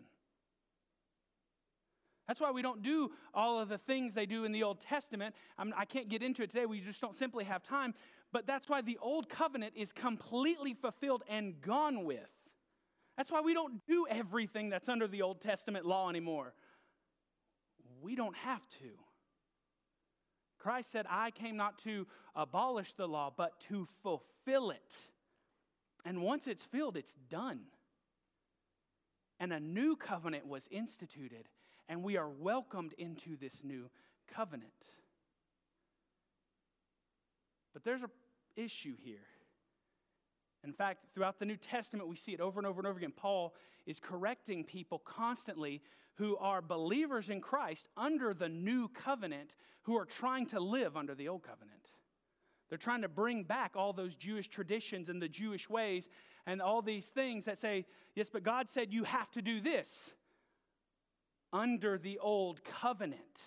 That's 2.26 2.40
why 2.40 2.50
we 2.50 2.62
don't 2.62 2.82
do 2.82 3.10
all 3.32 3.60
of 3.60 3.68
the 3.68 3.78
things 3.78 4.14
they 4.14 4.26
do 4.26 4.44
in 4.44 4.52
the 4.52 4.62
Old 4.62 4.80
Testament. 4.80 5.34
I'm, 5.58 5.72
I 5.76 5.84
can 5.84 6.02
not 6.02 6.10
get 6.10 6.22
into 6.22 6.42
it 6.42 6.50
today. 6.50 6.66
We 6.66 6.80
just 6.80 7.00
don't 7.00 7.16
simply 7.16 7.44
have 7.44 7.62
time. 7.62 7.94
But 8.32 8.46
that's 8.46 8.68
why 8.68 8.82
the 8.82 8.98
Old 9.00 9.28
Covenant 9.28 9.74
is 9.76 9.92
completely 9.92 10.74
fulfilled 10.74 11.22
and 11.28 11.60
gone 11.60 12.04
with. 12.04 12.28
That's 13.16 13.30
why 13.30 13.40
we 13.40 13.54
don't 13.54 13.86
do 13.86 14.06
everything 14.10 14.68
that's 14.68 14.88
under 14.88 15.06
the 15.06 15.22
Old 15.22 15.40
Testament 15.40 15.86
law 15.86 16.10
anymore. 16.10 16.52
We 18.02 18.14
don't 18.14 18.36
have 18.36 18.66
to. 18.80 18.90
Christ 20.58 20.90
said, 20.90 21.06
I 21.08 21.30
came 21.30 21.56
not 21.56 21.78
to 21.84 22.06
abolish 22.34 22.92
the 22.94 23.06
law, 23.06 23.32
but 23.34 23.52
to 23.68 23.86
fulfill 24.02 24.70
it. 24.70 24.92
And 26.04 26.22
once 26.22 26.46
it's 26.46 26.64
filled, 26.64 26.96
it's 26.96 27.14
done. 27.30 27.60
And 29.38 29.52
a 29.52 29.60
new 29.60 29.96
covenant 29.96 30.46
was 30.46 30.66
instituted, 30.70 31.48
and 31.88 32.02
we 32.02 32.16
are 32.16 32.28
welcomed 32.28 32.94
into 32.98 33.36
this 33.36 33.54
new 33.62 33.88
covenant. 34.34 34.70
But 37.72 37.84
there's 37.84 38.02
an 38.02 38.10
issue 38.56 38.94
here. 39.02 39.18
In 40.64 40.72
fact, 40.72 41.04
throughout 41.14 41.38
the 41.38 41.44
New 41.44 41.56
Testament, 41.56 42.08
we 42.08 42.16
see 42.16 42.32
it 42.32 42.40
over 42.40 42.58
and 42.58 42.66
over 42.66 42.80
and 42.80 42.86
over 42.86 42.98
again. 42.98 43.12
Paul 43.16 43.54
is 43.86 44.00
correcting 44.00 44.64
people 44.64 44.98
constantly 44.98 45.80
who 46.16 46.36
are 46.38 46.60
believers 46.60 47.28
in 47.28 47.40
Christ 47.40 47.88
under 47.96 48.34
the 48.34 48.48
new 48.48 48.88
covenant 48.88 49.54
who 49.82 49.96
are 49.96 50.06
trying 50.06 50.46
to 50.46 50.58
live 50.58 50.96
under 50.96 51.14
the 51.14 51.28
old 51.28 51.42
covenant. 51.42 51.76
They're 52.68 52.78
trying 52.78 53.02
to 53.02 53.08
bring 53.08 53.44
back 53.44 53.74
all 53.76 53.92
those 53.92 54.16
Jewish 54.16 54.48
traditions 54.48 55.08
and 55.08 55.22
the 55.22 55.28
Jewish 55.28 55.70
ways 55.70 56.08
and 56.46 56.60
all 56.60 56.82
these 56.82 57.06
things 57.06 57.44
that 57.44 57.58
say, 57.58 57.86
yes, 58.14 58.28
but 58.28 58.42
God 58.42 58.68
said 58.68 58.92
you 58.92 59.04
have 59.04 59.30
to 59.32 59.42
do 59.42 59.60
this 59.60 60.12
under 61.56 61.96
the 61.96 62.18
old 62.18 62.60
covenant. 62.64 63.40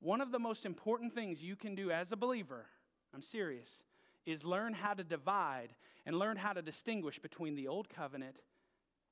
One 0.00 0.20
of 0.20 0.30
the 0.30 0.38
most 0.38 0.66
important 0.66 1.14
things 1.14 1.42
you 1.42 1.56
can 1.56 1.74
do 1.74 1.90
as 1.90 2.12
a 2.12 2.16
believer, 2.16 2.66
I'm 3.14 3.22
serious, 3.22 3.80
is 4.26 4.44
learn 4.44 4.74
how 4.74 4.92
to 4.92 5.02
divide 5.02 5.68
and 6.04 6.18
learn 6.18 6.36
how 6.36 6.52
to 6.52 6.60
distinguish 6.60 7.18
between 7.18 7.54
the 7.54 7.68
old 7.68 7.88
covenant 7.88 8.36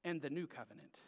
and 0.05 0.20
the 0.20 0.29
new 0.29 0.46
covenant. 0.46 0.99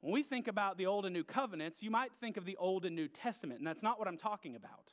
When 0.00 0.12
we 0.12 0.22
think 0.22 0.48
about 0.48 0.78
the 0.78 0.86
Old 0.86 1.04
and 1.04 1.14
New 1.14 1.22
Covenants, 1.22 1.80
you 1.80 1.90
might 1.90 2.10
think 2.20 2.36
of 2.36 2.44
the 2.44 2.56
Old 2.56 2.84
and 2.84 2.96
New 2.96 3.06
Testament, 3.06 3.60
and 3.60 3.66
that's 3.66 3.84
not 3.84 4.00
what 4.00 4.08
I'm 4.08 4.18
talking 4.18 4.56
about. 4.56 4.90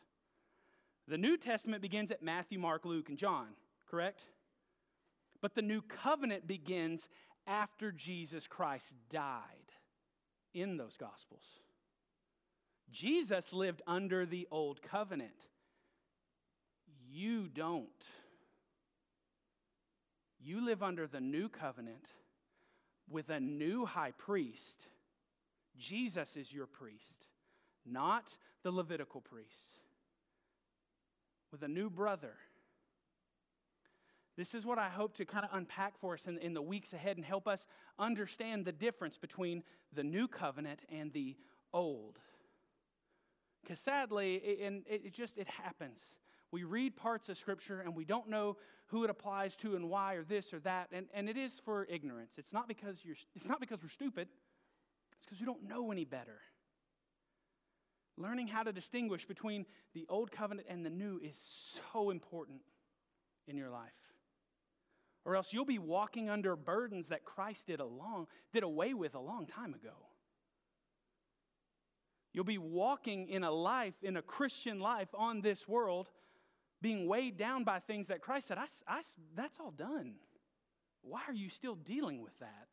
The 1.08 1.18
New 1.18 1.36
Testament 1.36 1.82
begins 1.82 2.12
at 2.12 2.22
Matthew, 2.22 2.60
Mark, 2.60 2.86
Luke, 2.86 3.10
and 3.10 3.18
John, 3.18 3.48
correct? 3.90 4.22
But 5.42 5.56
the 5.56 5.64
New 5.64 5.82
Covenant 5.82 6.46
begins 6.46 7.08
after 7.48 7.92
Jesus 7.92 8.48
Christ 8.48 8.86
died 9.12 9.74
in 10.54 10.78
those 10.78 10.98
Gospels. 10.98 11.44
Jesus 12.92 13.54
lived 13.54 13.82
under 13.86 14.26
the 14.26 14.48
Old 14.52 14.82
Covenant. 14.82 15.48
You 17.12 17.48
don't. 17.48 17.88
You 20.40 20.66
live 20.66 20.82
under 20.82 21.06
the 21.06 21.22
New 21.22 21.50
Covenant 21.50 22.06
with 23.10 23.30
a 23.30 23.40
new 23.40 23.86
high 23.86 24.12
priest 24.12 24.88
Jesus 25.80 26.36
is 26.36 26.54
your 26.54 26.68
priest, 26.68 27.28
not 27.86 28.26
the 28.64 28.72
Levitical 28.72 29.22
priest, 29.22 29.80
with 31.52 31.64
a 31.64 31.68
new 31.68 31.90
brother. 31.90 32.34
This 34.40 34.56
is 34.56 34.66
what 34.66 34.80
I 34.80 34.88
hope 34.88 35.18
to 35.18 35.26
kind 35.26 35.44
of 35.44 35.52
unpack 35.52 36.00
for 36.00 36.14
us 36.14 36.22
in, 36.26 36.38
in 36.38 36.54
the 36.54 36.62
weeks 36.62 36.94
ahead 36.94 37.18
and 37.18 37.26
help 37.26 37.46
us 37.46 37.66
understand 38.00 38.64
the 38.64 38.72
difference 38.72 39.18
between 39.18 39.64
the 39.94 40.02
new 40.02 40.30
covenant 40.30 40.80
and 40.88 41.12
the 41.12 41.36
old. 41.74 42.20
Because 43.62 43.82
sadly, 43.82 44.36
it, 44.36 44.66
and 44.66 44.84
it 44.88 45.14
just 45.14 45.38
it 45.38 45.50
happens. 45.50 46.00
We 46.54 46.64
read 46.64 46.96
parts 46.96 47.28
of 47.28 47.38
Scripture 47.38 47.82
and 47.82 47.94
we 47.94 48.06
don't 48.06 48.30
know 48.30 48.56
who 48.88 49.04
it 49.04 49.10
applies 49.10 49.58
to 49.58 49.76
and 49.76 49.90
why 49.90 50.14
or 50.14 50.24
this 50.24 50.54
or 50.54 50.60
that, 50.62 50.88
and, 50.94 51.08
and 51.14 51.28
it 51.28 51.36
is 51.36 51.60
for 51.66 51.86
ignorance. 51.90 52.32
It's 52.38 52.54
not 52.54 52.70
because 52.70 53.04
you're 53.04 53.18
it's 53.36 53.46
not 53.46 53.60
because 53.60 53.84
we're 53.84 53.90
stupid. 53.90 54.30
It's 55.18 55.26
because 55.26 55.42
we 55.42 55.48
don't 55.48 55.68
know 55.68 55.92
any 55.92 56.06
better. 56.06 56.40
Learning 58.16 58.48
how 58.48 58.64
to 58.64 58.72
distinguish 58.72 59.26
between 59.26 59.66
the 59.94 60.06
old 60.08 60.32
covenant 60.32 60.68
and 60.70 60.86
the 60.86 60.90
new 60.90 61.20
is 61.22 61.36
so 61.94 62.10
important 62.10 62.62
in 63.46 63.58
your 63.58 63.70
life. 63.70 63.92
Or 65.26 65.36
else 65.36 65.52
you'll 65.52 65.66
be 65.66 65.80
walking 65.80 66.30
under 66.30 66.56
burdens 66.56 67.08
that 67.08 67.26
Christ 67.26 67.68
did 67.68 67.80
a 67.80 67.86
long, 67.86 68.28
did 68.54 68.64
away 68.64 68.94
with 68.94 69.16
a 69.16 69.20
long 69.20 69.46
time 69.46 69.74
ago. 69.74 69.94
You'll 72.34 72.46
be 72.46 72.58
walking 72.58 73.28
in 73.28 73.44
a 73.44 73.52
life, 73.52 73.96
in 74.02 74.18
a 74.18 74.22
Christian 74.22 74.80
life 74.80 75.10
on 75.14 75.42
this 75.42 75.68
world, 75.68 76.08
being 76.82 77.08
weighed 77.08 77.38
down 77.38 77.64
by 77.64 77.80
things 77.80 78.08
that 78.08 78.22
Christ 78.22 78.48
said, 78.48 78.58
I, 78.58 78.66
I, 78.88 79.02
that's 79.36 79.60
all 79.60 79.72
done. 79.72 80.14
Why 81.02 81.22
are 81.28 81.34
you 81.34 81.50
still 81.50 81.76
dealing 81.76 82.22
with 82.22 82.38
that? 82.40 82.68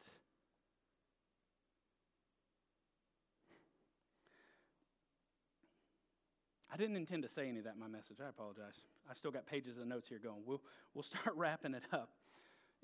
I 6.72 6.76
didn't 6.76 6.96
intend 6.96 7.22
to 7.22 7.28
say 7.30 7.48
any 7.48 7.58
of 7.58 7.64
that 7.64 7.74
in 7.74 7.80
my 7.80 7.88
message. 7.88 8.18
I 8.22 8.28
apologize. 8.28 8.74
I 9.10 9.14
still 9.14 9.30
got 9.30 9.46
pages 9.46 9.78
of 9.78 9.86
notes 9.86 10.08
here 10.08 10.18
going. 10.22 10.42
We'll, 10.44 10.60
we'll 10.92 11.04
start 11.04 11.32
wrapping 11.36 11.72
it 11.72 11.84
up. 11.90 12.10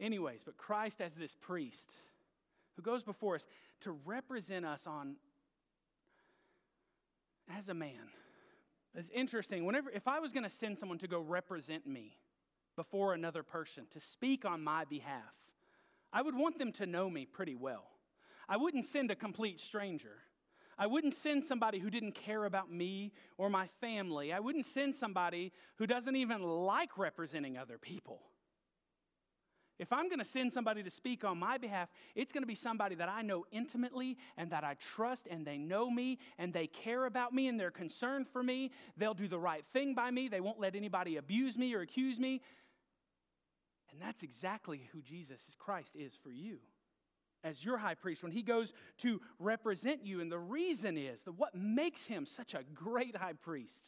Anyways, 0.01 0.43
but 0.45 0.57
Christ 0.57 1.01
as 1.01 1.15
this 1.15 1.37
priest 1.41 1.93
who 2.77 2.83
goes 2.83 3.03
before 3.03 3.37
us 3.37 3.47
to 3.83 3.93
represent 4.05 4.65
us 4.65 4.87
on 4.87 5.17
as 7.57 7.69
a 7.69 7.75
man. 7.75 8.11
It's 8.95 9.11
interesting. 9.11 9.65
Whenever 9.65 9.91
if 9.91 10.07
I 10.07 10.21
was 10.21 10.33
going 10.33 10.45
to 10.45 10.51
send 10.51 10.79
someone 10.79 10.99
to 10.99 11.09
go 11.09 11.21
represent 11.21 11.87
me 11.87 12.19
before 12.77 13.15
another 13.15 13.43
person 13.43 13.85
to 13.93 14.01
speak 14.01 14.45
on 14.45 14.63
my 14.63 14.85
behalf, 14.85 15.35
I 16.13 16.23
would 16.23 16.37
want 16.37 16.59
them 16.59 16.73
to 16.73 16.87
know 16.87 17.09
me 17.09 17.27
pretty 17.27 17.55
well. 17.55 17.85
I 18.49 18.57
wouldn't 18.57 18.87
send 18.87 19.11
a 19.11 19.17
complete 19.17 19.61
stranger. 19.61 20.19
I 20.79 20.87
wouldn't 20.87 21.15
send 21.15 21.45
somebody 21.45 21.79
who 21.79 21.91
didn't 21.91 22.15
care 22.15 22.45
about 22.45 22.71
me 22.71 23.13
or 23.39 23.49
my 23.49 23.69
family. 23.81 24.33
I 24.33 24.41
wouldn't 24.41 24.67
send 24.67 24.95
somebody 24.95 25.53
who 25.77 25.87
doesn't 25.87 26.17
even 26.17 26.43
like 26.43 26.99
representing 26.99 27.57
other 27.57 27.79
people. 27.79 28.21
If 29.83 29.93
I'm 29.93 30.09
going 30.09 30.21
to 30.21 30.25
send 30.25 30.53
somebody 30.53 30.85
to 30.85 30.91
speak 30.91 31.25
on 31.25 31.41
my 31.41 31.59
behalf, 31.59 31.89
it's 32.15 32.31
going 32.31 32.45
to 32.45 32.47
be 32.47 32.55
somebody 32.55 32.95
that 32.95 33.09
I 33.09 33.23
know 33.23 33.45
intimately 33.51 34.17
and 34.37 34.49
that 34.53 34.63
I 34.63 34.77
trust 34.95 35.27
and 35.29 35.45
they 35.45 35.59
know 35.59 35.91
me 35.91 36.21
and 36.39 36.53
they 36.53 36.69
care 36.69 37.05
about 37.05 37.35
me 37.35 37.49
and 37.49 37.59
they're 37.59 37.73
concerned 37.73 38.29
for 38.29 38.45
me. 38.45 38.71
They'll 38.97 39.13
do 39.13 39.27
the 39.27 39.41
right 39.41 39.65
thing 39.73 39.95
by 39.95 40.13
me. 40.13 40.29
They 40.29 40.41
won't 40.41 40.61
let 40.61 40.77
anybody 40.77 41.17
abuse 41.17 41.59
me 41.59 41.75
or 41.75 41.81
accuse 41.81 42.21
me. 42.21 42.43
And 43.91 44.01
that's 44.01 44.23
exactly 44.23 44.89
who 44.93 45.03
Jesus 45.03 45.41
Christ 45.59 45.97
is 45.97 46.17
for 46.23 46.31
you. 46.31 46.61
as 47.45 47.65
your 47.65 47.79
high 47.79 47.95
priest, 47.95 48.23
when 48.23 48.33
he 48.33 48.43
goes 48.43 48.73
to 48.99 49.21
represent 49.39 50.05
you. 50.07 50.21
And 50.21 50.31
the 50.31 50.39
reason 50.39 50.97
is 50.97 51.23
that 51.23 51.33
what 51.33 51.55
makes 51.55 52.07
him 52.07 52.27
such 52.27 52.55
a 52.55 52.63
great 52.75 53.17
high 53.17 53.33
priest 53.33 53.81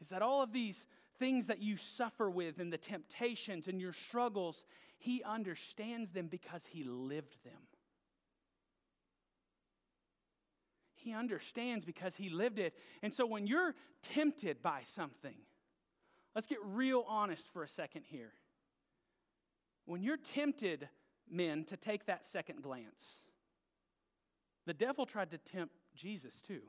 is 0.00 0.08
that 0.08 0.22
all 0.22 0.42
of 0.42 0.52
these 0.52 0.84
things 1.22 1.46
that 1.46 1.62
you 1.62 1.76
suffer 1.76 2.28
with 2.28 2.58
and 2.58 2.72
the 2.72 2.76
temptations 2.76 3.68
and 3.68 3.80
your 3.80 3.92
struggles, 3.92 4.64
he 4.98 5.22
understands 5.22 6.10
them 6.10 6.26
because 6.26 6.64
he 6.68 6.82
lived 6.82 7.36
them. 7.44 7.60
He 10.96 11.12
understands 11.12 11.84
because 11.84 12.16
he 12.16 12.28
lived 12.28 12.58
it. 12.58 12.74
And 13.04 13.14
so 13.14 13.24
when 13.24 13.46
you're 13.46 13.76
tempted 14.02 14.64
by 14.64 14.80
something, 14.82 15.36
let's 16.34 16.48
get 16.48 16.58
real 16.64 17.04
honest 17.08 17.44
for 17.52 17.62
a 17.62 17.68
second 17.68 18.02
here. 18.08 18.32
When 19.84 20.02
you're 20.02 20.16
tempted, 20.16 20.88
men, 21.30 21.62
to 21.66 21.76
take 21.76 22.06
that 22.06 22.26
second 22.26 22.62
glance, 22.62 23.00
the 24.66 24.74
devil 24.74 25.06
tried 25.06 25.30
to 25.30 25.38
tempt 25.38 25.76
Jesus 25.94 26.34
too. 26.44 26.62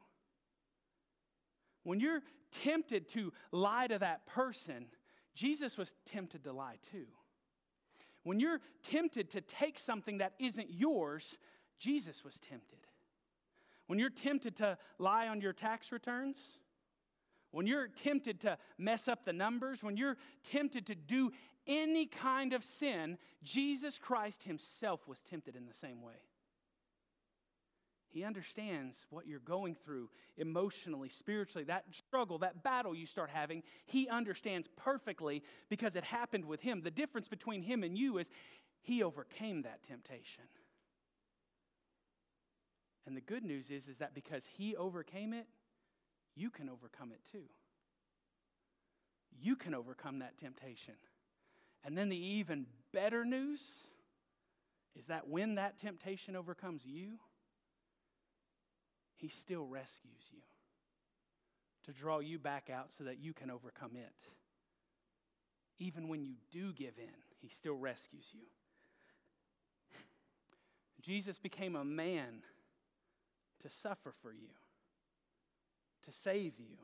When 1.84 2.00
you're 2.00 2.22
tempted 2.52 3.10
to 3.10 3.32
lie 3.52 3.88
to 3.88 4.00
that 4.00 4.26
person, 4.26 4.86
Jesus 5.36 5.78
was 5.78 5.94
tempted 6.06 6.44
to 6.44 6.54
lie 6.54 6.78
too. 6.92 7.06
When 8.24 8.40
you're 8.40 8.62
tempted 8.84 9.30
to 9.32 9.42
take 9.42 9.78
something 9.78 10.20
that 10.20 10.34
isn't 10.40 10.70
yours, 10.72 11.38
Jesus 11.80 12.24
was 12.24 12.38
tempted. 12.38 12.80
When 13.88 14.00
you're 14.00 14.10
tempted 14.10 14.56
to 14.58 14.78
lie 14.98 15.28
on 15.28 15.42
your 15.42 15.52
tax 15.52 15.92
returns, 15.92 16.38
when 17.52 17.68
you're 17.68 17.88
tempted 17.88 18.40
to 18.42 18.58
mess 18.78 19.08
up 19.08 19.26
the 19.26 19.34
numbers, 19.34 19.84
when 19.84 19.98
you're 19.98 20.18
tempted 20.44 20.88
to 20.88 20.96
do 20.96 21.32
any 21.68 22.06
kind 22.06 22.54
of 22.54 22.64
sin, 22.64 23.18
Jesus 23.44 24.00
Christ 24.00 24.44
Himself 24.44 25.08
was 25.08 25.20
tempted 25.30 25.56
in 25.56 25.66
the 25.66 25.74
same 25.74 26.02
way. 26.02 26.16
He 28.14 28.24
understands 28.24 28.96
what 29.10 29.26
you're 29.26 29.40
going 29.40 29.76
through 29.84 30.08
emotionally, 30.38 31.10
spiritually, 31.10 31.64
that 31.64 31.86
struggle, 31.92 32.38
that 32.40 32.64
battle 32.64 32.94
you 32.94 33.08
start 33.08 33.32
having. 33.32 33.64
He 33.88 34.08
understands 34.08 34.70
perfectly 34.78 35.42
because 35.68 35.96
it 35.96 36.04
happened 36.04 36.46
with 36.46 36.62
him. 36.62 36.82
The 36.82 36.92
difference 36.92 37.28
between 37.28 37.64
him 37.64 37.84
and 37.84 37.98
you 37.98 38.20
is 38.20 38.30
he 38.84 39.02
overcame 39.02 39.64
that 39.64 39.84
temptation. 39.84 40.44
And 43.08 43.18
the 43.18 43.22
good 43.22 43.44
news 43.44 43.72
is, 43.72 43.88
is 43.88 43.98
that 43.98 44.14
because 44.14 44.46
he 44.58 44.76
overcame 44.76 45.34
it, 45.34 45.48
you 46.36 46.52
can 46.52 46.70
overcome 46.70 47.12
it 47.12 47.22
too. 47.32 47.46
You 49.42 49.56
can 49.56 49.74
overcome 49.74 50.20
that 50.20 50.38
temptation. 50.38 50.94
And 51.84 51.98
then 51.98 52.10
the 52.10 52.18
even 52.18 52.68
better 52.94 53.26
news 53.26 53.62
is 54.96 55.06
that 55.08 55.28
when 55.28 55.56
that 55.56 55.80
temptation 55.80 56.36
overcomes 56.36 56.86
you, 56.86 57.14
he 59.24 59.30
still 59.30 59.66
rescues 59.66 60.30
you 60.34 60.42
to 61.86 61.94
draw 61.94 62.20
you 62.20 62.38
back 62.38 62.70
out 62.70 62.90
so 62.98 63.06
that 63.06 63.20
you 63.20 63.32
can 63.32 63.50
overcome 63.50 63.92
it. 63.96 64.12
Even 65.80 66.10
when 66.10 66.26
you 66.26 66.34
do 66.52 66.74
give 66.74 66.98
in, 66.98 67.14
he 67.40 67.48
still 67.48 67.76
rescues 67.78 68.26
you. 68.34 68.42
Jesus 71.02 71.40
became 71.40 71.78
a 71.78 71.86
man 71.86 72.42
to 73.62 73.70
suffer 73.70 74.14
for 74.22 74.34
you, 74.34 74.50
to 76.04 76.12
save 76.12 76.60
you, 76.60 76.76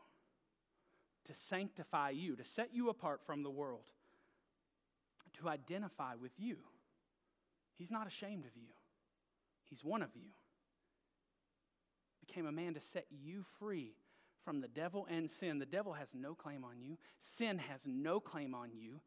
to 1.25 1.33
sanctify 1.35 2.11
you, 2.11 2.37
to 2.37 2.45
set 2.45 2.73
you 2.73 2.87
apart 2.87 3.19
from 3.25 3.43
the 3.43 3.49
world, 3.49 3.91
to 5.41 5.49
identify 5.49 6.15
with 6.15 6.31
you. 6.37 6.55
He's 7.77 7.91
not 7.91 8.07
ashamed 8.07 8.45
of 8.45 8.55
you, 8.55 8.69
He's 9.69 9.83
one 9.83 10.01
of 10.01 10.15
you. 10.15 10.29
Became 12.29 12.45
a 12.45 12.51
man 12.51 12.75
to 12.75 12.79
set 12.93 13.05
you 13.09 13.43
free 13.59 13.93
from 14.45 14.61
the 14.61 14.67
devil 14.67 15.07
and 15.09 15.29
sin. 15.29 15.57
The 15.57 15.65
devil 15.65 15.93
has 15.93 16.07
no 16.13 16.35
claim 16.35 16.63
on 16.63 16.79
you, 16.79 16.97
sin 17.37 17.57
has 17.57 17.81
no 17.85 18.19
claim 18.19 18.53
on 18.53 18.69
you. 18.73 18.99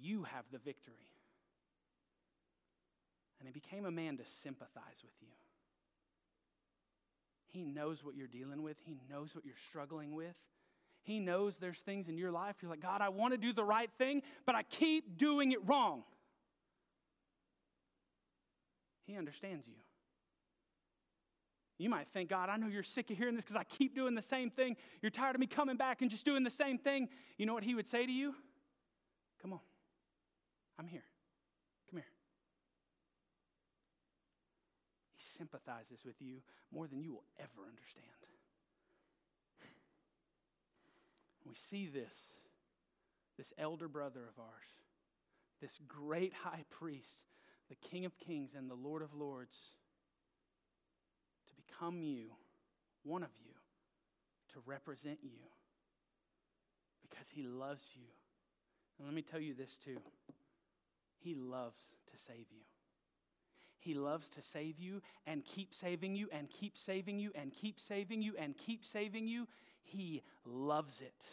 You 0.00 0.22
have 0.24 0.44
the 0.50 0.58
victory. 0.58 1.12
And 3.38 3.48
he 3.48 3.52
became 3.52 3.84
a 3.84 3.90
man 3.90 4.16
to 4.16 4.24
sympathize 4.42 5.02
with 5.02 5.12
you. 5.20 5.28
He 7.48 7.64
knows 7.64 8.02
what 8.02 8.16
you're 8.16 8.26
dealing 8.26 8.62
with, 8.62 8.76
He 8.84 8.96
knows 9.10 9.34
what 9.34 9.44
you're 9.44 9.54
struggling 9.68 10.14
with. 10.14 10.34
He 11.02 11.18
knows 11.18 11.58
there's 11.58 11.78
things 11.78 12.08
in 12.08 12.16
your 12.16 12.30
life 12.30 12.56
you're 12.62 12.70
like, 12.70 12.80
God, 12.80 13.00
I 13.00 13.08
want 13.08 13.34
to 13.34 13.38
do 13.38 13.52
the 13.52 13.64
right 13.64 13.90
thing, 13.98 14.22
but 14.46 14.54
I 14.54 14.62
keep 14.62 15.18
doing 15.18 15.50
it 15.50 15.58
wrong. 15.66 16.04
He 19.04 19.16
understands 19.16 19.66
you. 19.66 19.74
You 21.82 21.90
might 21.90 22.06
think, 22.12 22.30
God, 22.30 22.48
I 22.48 22.56
know 22.58 22.68
you're 22.68 22.84
sick 22.84 23.10
of 23.10 23.18
hearing 23.18 23.34
this 23.34 23.44
because 23.44 23.56
I 23.56 23.64
keep 23.64 23.92
doing 23.92 24.14
the 24.14 24.22
same 24.22 24.50
thing. 24.50 24.76
You're 25.02 25.10
tired 25.10 25.34
of 25.34 25.40
me 25.40 25.48
coming 25.48 25.76
back 25.76 26.00
and 26.00 26.08
just 26.08 26.24
doing 26.24 26.44
the 26.44 26.50
same 26.50 26.78
thing. 26.78 27.08
You 27.38 27.44
know 27.44 27.54
what 27.54 27.64
he 27.64 27.74
would 27.74 27.88
say 27.88 28.06
to 28.06 28.12
you? 28.12 28.36
Come 29.40 29.52
on, 29.52 29.58
I'm 30.78 30.86
here. 30.86 31.02
Come 31.90 31.96
here. 31.96 32.06
He 35.10 35.38
sympathizes 35.38 36.04
with 36.04 36.14
you 36.20 36.36
more 36.72 36.86
than 36.86 37.00
you 37.00 37.10
will 37.10 37.24
ever 37.40 37.66
understand. 37.68 38.06
We 41.44 41.56
see 41.68 41.88
this, 41.88 42.16
this 43.36 43.52
elder 43.58 43.88
brother 43.88 44.20
of 44.20 44.40
ours, 44.40 44.68
this 45.60 45.80
great 45.88 46.32
high 46.32 46.64
priest, 46.70 47.26
the 47.68 47.74
King 47.74 48.04
of 48.04 48.16
Kings 48.16 48.52
and 48.56 48.70
the 48.70 48.74
Lord 48.74 49.02
of 49.02 49.12
Lords, 49.12 49.56
become 51.72 52.02
you, 52.02 52.26
one 53.04 53.22
of 53.22 53.30
you, 53.44 53.52
to 54.52 54.60
represent 54.66 55.18
you, 55.22 55.38
because 57.02 57.26
he 57.34 57.42
loves 57.42 57.82
you. 57.94 58.06
And 58.98 59.06
let 59.08 59.14
me 59.14 59.22
tell 59.22 59.40
you 59.40 59.54
this 59.54 59.76
too 59.84 59.98
He 61.18 61.34
loves 61.34 61.80
to 62.10 62.18
save 62.26 62.46
you. 62.50 62.62
He 63.78 63.94
loves 63.94 64.28
to 64.28 64.42
save 64.52 64.78
you 64.78 65.02
and 65.26 65.44
keep 65.44 65.74
saving 65.74 66.14
you 66.14 66.28
and 66.32 66.48
keep 66.48 66.78
saving 66.78 67.18
you 67.18 67.32
and 67.34 67.52
keep 67.52 67.80
saving 67.80 68.22
you 68.22 68.34
and 68.38 68.56
keep 68.56 68.84
saving 68.84 69.26
you. 69.26 69.48
He 69.82 70.22
loves 70.44 71.00
it. 71.00 71.24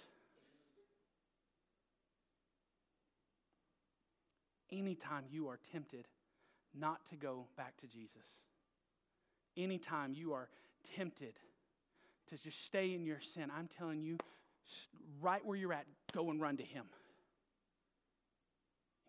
Anytime 4.71 5.25
you 5.29 5.47
are 5.47 5.59
tempted 5.71 6.07
not 6.75 7.05
to 7.09 7.15
go 7.15 7.45
back 7.55 7.77
to 7.81 7.87
Jesus, 7.87 8.25
anytime 9.63 10.13
you 10.13 10.33
are 10.33 10.49
tempted 10.95 11.33
to 12.29 12.37
just 12.37 12.65
stay 12.65 12.93
in 12.93 13.05
your 13.05 13.19
sin, 13.19 13.51
I'm 13.55 13.69
telling 13.77 14.01
you, 14.01 14.17
right 15.21 15.43
where 15.45 15.57
you're 15.57 15.73
at, 15.73 15.85
go 16.13 16.29
and 16.29 16.39
run 16.41 16.57
to 16.57 16.63
Him. 16.63 16.85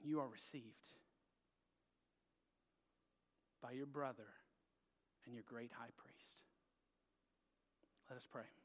You 0.03 0.21
are 0.21 0.29
received 0.29 0.65
by 3.63 3.73
your 3.73 3.87
brother 3.87 4.27
and 5.27 5.35
your 5.35 5.45
great 5.47 5.71
high 5.73 5.91
priest. 5.97 6.17
Let 8.09 8.17
us 8.17 8.27
pray. 8.31 8.60